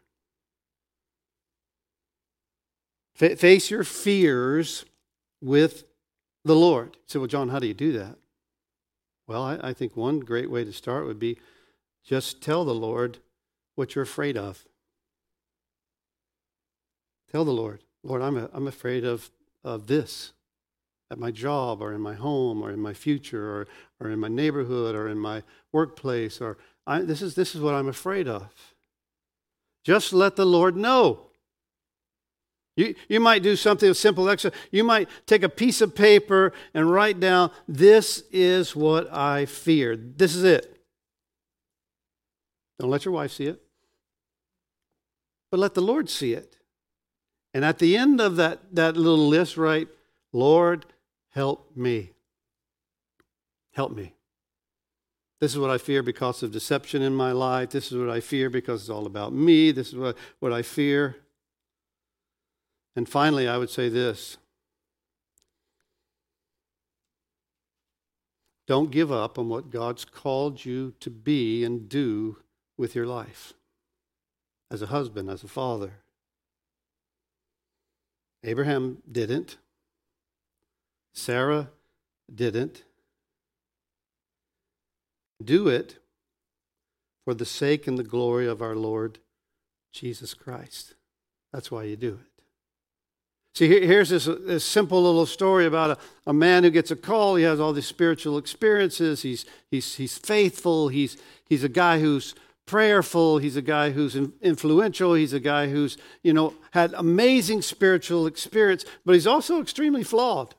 F- 3.19 3.39
face 3.39 3.71
your 3.71 3.83
fears 3.83 4.85
with 5.41 5.83
the 6.45 6.55
Lord. 6.55 6.95
You 6.95 7.01
say, 7.07 7.19
well, 7.19 7.27
John, 7.27 7.49
how 7.49 7.59
do 7.59 7.67
you 7.67 7.73
do 7.73 7.91
that? 7.93 8.17
Well, 9.27 9.43
I, 9.43 9.59
I 9.61 9.73
think 9.73 9.97
one 9.97 10.19
great 10.19 10.49
way 10.49 10.63
to 10.63 10.71
start 10.73 11.05
would 11.05 11.19
be 11.19 11.37
just 12.05 12.41
tell 12.41 12.63
the 12.65 12.73
Lord 12.73 13.17
what 13.75 13.95
you're 13.95 14.03
afraid 14.03 14.37
of. 14.37 14.65
Tell 17.31 17.45
the 17.45 17.51
Lord, 17.51 17.83
Lord, 18.03 18.21
I'm, 18.21 18.37
a, 18.37 18.49
I'm 18.53 18.67
afraid 18.67 19.05
of, 19.05 19.29
of 19.63 19.87
this 19.87 20.33
at 21.11 21.19
my 21.19 21.31
job 21.31 21.81
or 21.81 21.93
in 21.93 22.01
my 22.01 22.13
home 22.13 22.61
or 22.61 22.71
in 22.71 22.79
my 22.79 22.93
future 22.93 23.43
or, 23.43 23.67
or 23.99 24.09
in 24.09 24.19
my 24.19 24.27
neighborhood 24.27 24.95
or 24.95 25.07
in 25.07 25.17
my 25.17 25.43
workplace 25.71 26.41
or 26.41 26.57
I, 26.85 27.01
this, 27.01 27.21
is, 27.21 27.35
this 27.35 27.53
is 27.53 27.61
what 27.61 27.75
I'm 27.75 27.87
afraid 27.87 28.27
of. 28.27 28.47
Just 29.83 30.11
let 30.11 30.35
the 30.35 30.45
Lord 30.45 30.75
know. 30.75 31.27
You, 32.75 32.95
you 33.07 33.19
might 33.19 33.43
do 33.43 33.55
something 33.55 33.93
simple 33.93 34.29
exercise. 34.29 34.57
You 34.71 34.83
might 34.83 35.09
take 35.25 35.43
a 35.43 35.49
piece 35.49 35.81
of 35.81 35.93
paper 35.93 36.53
and 36.73 36.91
write 36.91 37.19
down, 37.19 37.51
This 37.67 38.23
is 38.31 38.75
what 38.75 39.11
I 39.13 39.45
fear. 39.45 39.95
This 39.97 40.33
is 40.33 40.43
it. 40.43 40.79
Don't 42.79 42.89
let 42.89 43.03
your 43.03 43.13
wife 43.13 43.33
see 43.33 43.47
it, 43.47 43.61
but 45.51 45.59
let 45.59 45.73
the 45.73 45.81
Lord 45.81 46.09
see 46.09 46.33
it. 46.33 46.58
And 47.59 47.65
at 47.65 47.79
the 47.79 47.97
end 47.97 48.21
of 48.21 48.37
that, 48.37 48.73
that 48.73 48.95
little 48.95 49.27
list, 49.27 49.57
write, 49.57 49.89
Lord, 50.31 50.85
help 51.31 51.75
me. 51.75 52.11
Help 53.73 53.91
me. 53.91 54.13
This 55.41 55.51
is 55.51 55.59
what 55.59 55.69
I 55.69 55.77
fear 55.77 56.01
because 56.01 56.41
of 56.41 56.53
deception 56.53 57.01
in 57.01 57.13
my 57.13 57.33
life. 57.33 57.71
This 57.71 57.91
is 57.91 57.97
what 57.97 58.09
I 58.09 58.21
fear 58.21 58.49
because 58.49 58.83
it's 58.83 58.89
all 58.89 59.05
about 59.05 59.33
me. 59.33 59.71
This 59.71 59.89
is 59.89 59.95
what, 59.95 60.15
what 60.39 60.53
I 60.53 60.61
fear. 60.61 61.17
And 62.95 63.09
finally, 63.09 63.45
I 63.45 63.57
would 63.57 63.69
say 63.69 63.89
this 63.89 64.37
don't 68.67 68.89
give 68.89 69.11
up 69.11 69.37
on 69.37 69.49
what 69.49 69.69
God's 69.69 70.05
called 70.05 70.63
you 70.63 70.93
to 71.01 71.09
be 71.09 71.65
and 71.65 71.89
do 71.89 72.37
with 72.77 72.95
your 72.95 73.05
life 73.05 73.51
as 74.71 74.81
a 74.81 74.87
husband, 74.87 75.29
as 75.29 75.43
a 75.43 75.49
father. 75.49 75.95
Abraham 78.43 79.01
didn't. 79.09 79.57
Sarah 81.13 81.69
didn't. 82.33 82.83
Do 85.43 85.67
it 85.67 85.97
for 87.25 87.33
the 87.33 87.45
sake 87.45 87.87
and 87.87 87.97
the 87.97 88.03
glory 88.03 88.47
of 88.47 88.61
our 88.61 88.75
Lord 88.75 89.19
Jesus 89.91 90.33
Christ. 90.33 90.95
That's 91.51 91.71
why 91.71 91.83
you 91.83 91.95
do 91.95 92.19
it. 92.21 92.43
See, 93.55 93.67
here's 93.67 94.09
this, 94.09 94.25
this 94.25 94.63
simple 94.63 95.03
little 95.03 95.25
story 95.25 95.65
about 95.65 95.91
a, 95.91 95.97
a 96.27 96.33
man 96.33 96.63
who 96.63 96.69
gets 96.69 96.91
a 96.91 96.95
call. 96.95 97.35
He 97.35 97.43
has 97.43 97.59
all 97.59 97.73
these 97.73 97.87
spiritual 97.87 98.37
experiences. 98.37 99.23
He's, 99.23 99.45
he's, 99.69 99.95
he's 99.95 100.17
faithful. 100.17 100.87
He's, 100.87 101.17
he's 101.45 101.63
a 101.63 101.69
guy 101.69 101.99
who's 101.99 102.35
prayerful. 102.69 103.39
He's 103.39 103.55
a 103.55 103.61
guy 103.61 103.89
who's 103.89 104.15
influential. 104.15 105.15
He's 105.15 105.33
a 105.33 105.39
guy 105.39 105.69
who's, 105.69 105.97
you 106.21 106.33
know, 106.33 106.53
had 106.71 106.93
amazing 106.93 107.63
spiritual 107.63 108.27
experience, 108.27 108.85
but 109.05 109.13
he's 109.13 109.27
also 109.27 109.59
extremely 109.59 110.03
flawed. 110.03 110.53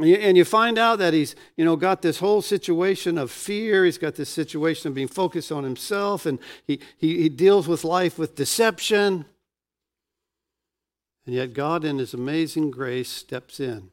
And 0.00 0.36
you, 0.36 0.44
find 0.44 0.78
out 0.78 1.00
that 1.00 1.12
he's, 1.12 1.34
you 1.56 1.64
know, 1.64 1.74
got 1.74 2.02
this 2.02 2.20
whole 2.20 2.40
situation 2.40 3.18
of 3.18 3.32
fear. 3.32 3.84
He's 3.84 3.98
got 3.98 4.14
this 4.14 4.28
situation 4.28 4.88
of 4.88 4.94
being 4.94 5.08
focused 5.08 5.50
on 5.50 5.64
himself, 5.64 6.24
and 6.24 6.38
he, 6.64 6.78
he, 6.96 7.18
he 7.18 7.28
deals 7.28 7.66
with 7.66 7.82
life 7.82 8.16
with 8.16 8.36
deception. 8.36 9.24
And 11.26 11.34
yet, 11.34 11.52
God, 11.52 11.84
in 11.84 11.98
His 11.98 12.14
amazing 12.14 12.70
grace, 12.70 13.10
steps 13.10 13.58
in 13.60 13.90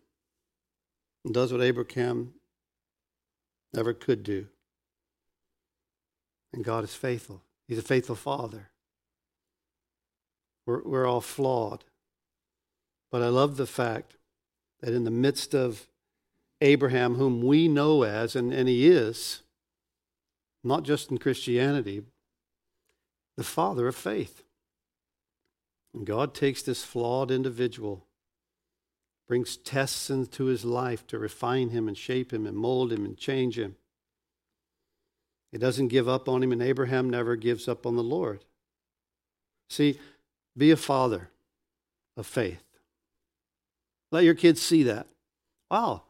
and 1.26 1.34
does 1.34 1.52
what 1.52 1.62
Abraham 1.62 2.36
never 3.74 3.94
could 3.94 4.24
do. 4.24 4.48
And 6.56 6.64
God 6.64 6.86
is 6.86 6.96
faithful. 6.96 7.42
He's 7.68 7.78
a 7.78 7.84
faithful 7.84 8.16
Father. 8.16 8.70
We're, 10.66 10.82
we're 10.84 11.06
all 11.06 11.22
flawed. 11.22 11.84
But 13.12 13.22
I 13.22 13.28
love 13.28 13.58
the 13.58 13.68
fact 13.68 14.16
that 14.80 14.94
in 14.94 15.04
the 15.04 15.12
midst 15.12 15.54
of 15.54 15.88
Abraham, 16.62 17.16
whom 17.16 17.42
we 17.42 17.68
know 17.68 18.04
as, 18.04 18.38
and, 18.38 18.54
and 18.54 18.70
he 18.70 18.88
is, 18.88 19.42
not 20.64 20.84
just 20.84 21.12
in 21.12 21.18
Christianity, 21.18 22.04
the 23.36 23.44
father 23.44 23.88
of 23.90 23.96
faith. 23.96 24.44
And 25.94 26.06
God 26.06 26.34
takes 26.34 26.62
this 26.62 26.86
flawed 26.86 27.32
individual, 27.32 28.06
brings 29.28 29.58
tests 29.58 30.10
into 30.10 30.46
his 30.46 30.64
life 30.64 31.06
to 31.08 31.20
refine 31.20 31.70
him 31.70 31.90
and 31.90 31.98
shape 31.98 32.32
him 32.32 32.48
and 32.48 32.56
mold 32.56 32.94
him 32.94 33.04
and 33.04 33.18
change 33.18 33.60
him. 33.60 33.76
He 35.52 35.58
doesn't 35.58 35.88
give 35.88 36.08
up 36.08 36.28
on 36.28 36.44
him, 36.44 36.52
and 36.52 36.62
Abraham 36.62 37.10
never 37.10 37.36
gives 37.36 37.68
up 37.68 37.86
on 37.86 37.96
the 37.96 38.04
Lord. 38.04 38.44
See, 39.70 40.00
be 40.58 40.72
a 40.72 40.78
father 40.78 41.30
of 42.18 42.26
faith. 42.26 42.64
Let 44.12 44.24
your 44.24 44.34
kids 44.34 44.62
see 44.62 44.84
that. 44.84 45.08
Wow. 45.70 46.04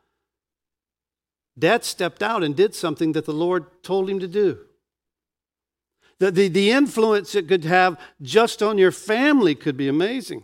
Dad 1.57 1.83
stepped 1.83 2.21
out 2.21 2.43
and 2.43 2.55
did 2.55 2.75
something 2.75 3.13
that 3.13 3.25
the 3.25 3.33
Lord 3.33 3.83
told 3.83 4.09
him 4.09 4.19
to 4.19 4.27
do. 4.27 4.59
The, 6.19 6.31
the, 6.31 6.47
the 6.47 6.71
influence 6.71 7.35
it 7.35 7.47
could 7.47 7.65
have 7.65 7.99
just 8.21 8.63
on 8.63 8.77
your 8.77 8.91
family 8.91 9.55
could 9.55 9.77
be 9.77 9.87
amazing. 9.87 10.43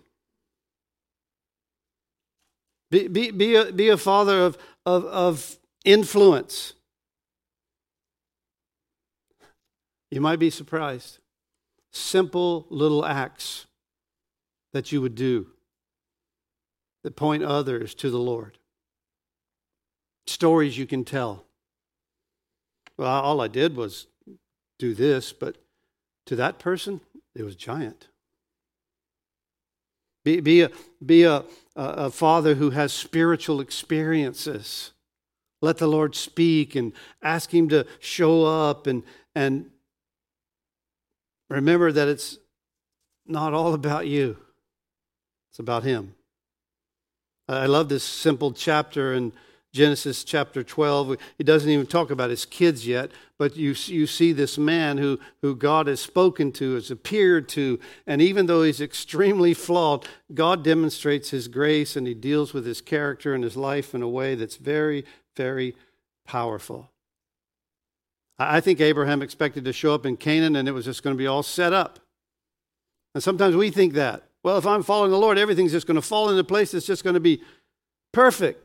Be, 2.90 3.08
be, 3.08 3.32
be, 3.32 3.56
a, 3.56 3.72
be 3.72 3.90
a 3.90 3.98
father 3.98 4.42
of, 4.42 4.58
of, 4.86 5.06
of 5.06 5.58
influence. 5.86 6.74
You 10.12 10.20
might 10.22 10.40
be 10.40 10.50
surprised. 10.50 11.20
Simple 11.92 12.68
little 12.70 13.06
acts 13.06 13.66
that 14.74 14.92
you 14.92 15.02
would 15.02 15.16
do 15.16 15.48
that 17.04 17.16
point 17.16 17.44
others 17.44 17.96
to 17.96 18.12
the 18.12 18.20
Lord. 18.20 18.58
Stories 20.28 20.78
you 20.78 20.86
can 20.86 21.04
tell. 21.04 21.46
Well, 22.98 23.10
all 23.10 23.42
I 23.42 23.48
did 23.48 23.76
was 23.76 24.08
do 24.78 24.94
this, 24.94 25.34
but 25.34 25.58
to 26.28 26.36
that 26.36 26.60
person, 26.60 27.02
it 27.34 27.44
was 27.44 27.56
giant. 27.56 28.10
Be, 30.24 30.40
be, 30.40 30.62
a, 30.62 30.70
be 31.04 31.24
a, 31.24 31.44
a 31.76 32.12
father 32.12 32.56
who 32.56 32.70
has 32.70 32.94
spiritual 32.94 33.60
experiences. 33.60 34.92
Let 35.62 35.78
the 35.80 35.88
Lord 35.88 36.16
speak 36.16 36.76
and 36.76 36.94
ask 37.24 37.52
Him 37.52 37.70
to 37.70 37.88
show 38.00 38.46
up 38.46 38.86
and, 38.86 39.04
and 39.34 39.71
remember 41.56 41.92
that 41.92 42.08
it's 42.08 42.38
not 43.26 43.54
all 43.54 43.74
about 43.74 44.08
you, 44.08 44.38
it's 45.50 45.60
about 45.60 45.84
Him. 45.84 46.16
I 47.48 47.66
love 47.66 47.90
this 47.90 48.04
simple 48.04 48.52
chapter 48.52 49.14
in 49.14 49.34
Genesis 49.74 50.26
chapter 50.26 50.64
12. 50.64 51.18
He 51.38 51.44
doesn't 51.44 51.70
even 51.70 51.86
talk 51.86 52.12
about 52.12 52.30
his 52.30 52.46
kids 52.46 52.86
yet, 52.86 53.12
but 53.38 53.56
you, 53.56 53.74
you 53.86 54.06
see 54.06 54.34
this 54.34 54.58
man 54.58 54.98
who, 54.98 55.20
who 55.42 55.56
God 55.56 55.88
has 55.88 56.02
spoken 56.02 56.52
to, 56.54 56.76
has 56.76 56.92
appeared 56.92 57.48
to, 57.50 57.80
and 58.06 58.22
even 58.22 58.48
though 58.48 58.64
he's 58.64 58.82
extremely 58.82 59.54
flawed, 59.54 60.06
God 60.34 60.64
demonstrates 60.64 61.30
his 61.30 61.48
grace 61.48 61.96
and 61.96 62.06
he 62.06 62.14
deals 62.14 62.54
with 62.54 62.66
his 62.66 62.82
character 62.82 63.34
and 63.34 63.44
his 63.44 63.56
life 63.56 63.96
in 63.96 64.02
a 64.02 64.10
way 64.10 64.36
that's 64.36 64.58
very, 64.58 65.06
very 65.38 65.76
powerful. 66.26 66.91
I 68.50 68.62
think 68.62 68.80
Abraham 68.80 69.22
expected 69.22 69.66
to 69.66 69.74
show 69.74 69.94
up 69.94 70.06
in 70.06 70.18
Canaan 70.18 70.56
and 70.56 70.68
it 70.68 70.72
was 70.72 70.86
just 70.86 71.04
going 71.04 71.16
to 71.16 71.18
be 71.18 71.28
all 71.28 71.44
set 71.44 71.74
up. 71.74 72.00
And 73.14 73.22
sometimes 73.22 73.56
we 73.56 73.70
think 73.70 73.94
that. 73.94 74.24
Well, 74.44 74.58
if 74.58 74.66
I'm 74.66 74.84
following 74.84 75.12
the 75.12 75.20
Lord, 75.20 75.38
everything's 75.38 75.72
just 75.72 75.86
going 75.86 75.96
to 75.96 76.02
fall 76.02 76.30
into 76.30 76.44
place. 76.44 76.74
It's 76.74 76.86
just 76.86 77.04
going 77.04 77.14
to 77.14 77.20
be 77.20 77.42
perfect. 78.12 78.64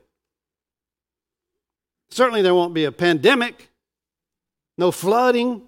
Certainly, 2.09 2.43
there 2.43 2.55
won't 2.55 2.73
be 2.73 2.85
a 2.85 2.93
pandemic, 2.93 3.69
no 4.79 4.91
flooding. 4.91 5.63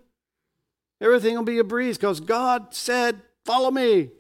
Everything 1.00 1.34
will 1.34 1.42
be 1.42 1.58
a 1.58 1.64
breeze 1.64 1.96
because 1.96 2.20
God 2.20 2.74
said, 2.74 3.20
Follow 3.44 3.70
me. 3.70 4.10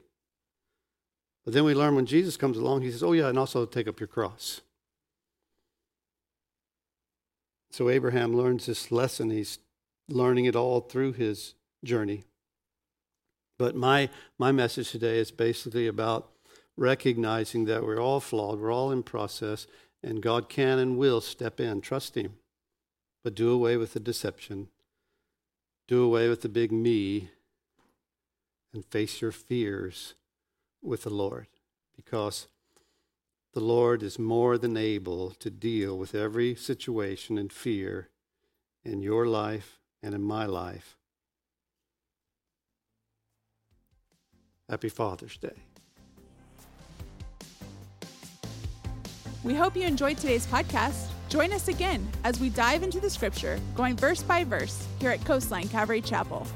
But 1.44 1.54
then 1.54 1.64
we 1.64 1.74
learn 1.74 1.94
when 1.94 2.06
Jesus 2.06 2.36
comes 2.36 2.56
along, 2.56 2.82
he 2.82 2.90
says, 2.90 3.02
Oh, 3.02 3.12
yeah, 3.12 3.28
and 3.28 3.38
also 3.38 3.64
take 3.64 3.88
up 3.88 4.00
your 4.00 4.06
cross. 4.06 4.60
So 7.70 7.88
Abraham 7.88 8.34
learns 8.34 8.66
this 8.66 8.90
lesson. 8.90 9.30
He's 9.30 9.58
learning 10.08 10.46
it 10.46 10.56
all 10.56 10.80
through 10.80 11.12
his 11.12 11.54
journey. 11.84 12.24
But 13.58 13.74
my, 13.74 14.08
my 14.38 14.52
message 14.52 14.90
today 14.90 15.18
is 15.18 15.30
basically 15.30 15.86
about 15.86 16.30
recognizing 16.76 17.64
that 17.64 17.84
we're 17.84 18.00
all 18.00 18.20
flawed, 18.20 18.60
we're 18.60 18.72
all 18.72 18.92
in 18.92 19.02
process, 19.02 19.66
And 20.02 20.22
God 20.22 20.48
can 20.48 20.78
and 20.78 20.96
will 20.96 21.20
step 21.20 21.58
in. 21.58 21.80
Trust 21.80 22.14
Him. 22.14 22.34
But 23.24 23.34
do 23.34 23.50
away 23.50 23.76
with 23.76 23.94
the 23.94 24.00
deception. 24.00 24.68
Do 25.88 26.04
away 26.04 26.28
with 26.28 26.42
the 26.42 26.48
big 26.48 26.70
me 26.70 27.30
and 28.72 28.84
face 28.84 29.20
your 29.20 29.32
fears 29.32 30.14
with 30.80 31.02
the 31.02 31.10
Lord 31.10 31.48
because 31.96 32.46
the 33.54 33.60
Lord 33.60 34.04
is 34.04 34.18
more 34.18 34.56
than 34.56 34.76
able 34.76 35.30
to 35.30 35.50
deal 35.50 35.98
with 35.98 36.14
every 36.14 36.54
situation 36.54 37.38
and 37.38 37.52
fear 37.52 38.08
in 38.84 39.02
your 39.02 39.26
life 39.26 39.80
and 40.02 40.14
in 40.14 40.22
my 40.22 40.46
life. 40.46 40.96
Happy 44.68 44.88
Father's 44.88 45.36
Day. 45.38 45.54
We 49.42 49.54
hope 49.54 49.76
you 49.76 49.84
enjoyed 49.84 50.18
today's 50.18 50.46
podcast. 50.46 51.06
Join 51.28 51.52
us 51.52 51.68
again 51.68 52.06
as 52.24 52.40
we 52.40 52.50
dive 52.50 52.82
into 52.82 53.00
the 53.00 53.08
scripture, 53.08 53.58
going 53.74 53.96
verse 53.96 54.22
by 54.22 54.44
verse, 54.44 54.86
here 55.00 55.10
at 55.10 55.24
Coastline 55.24 55.68
Calvary 55.68 56.00
Chapel. 56.00 56.46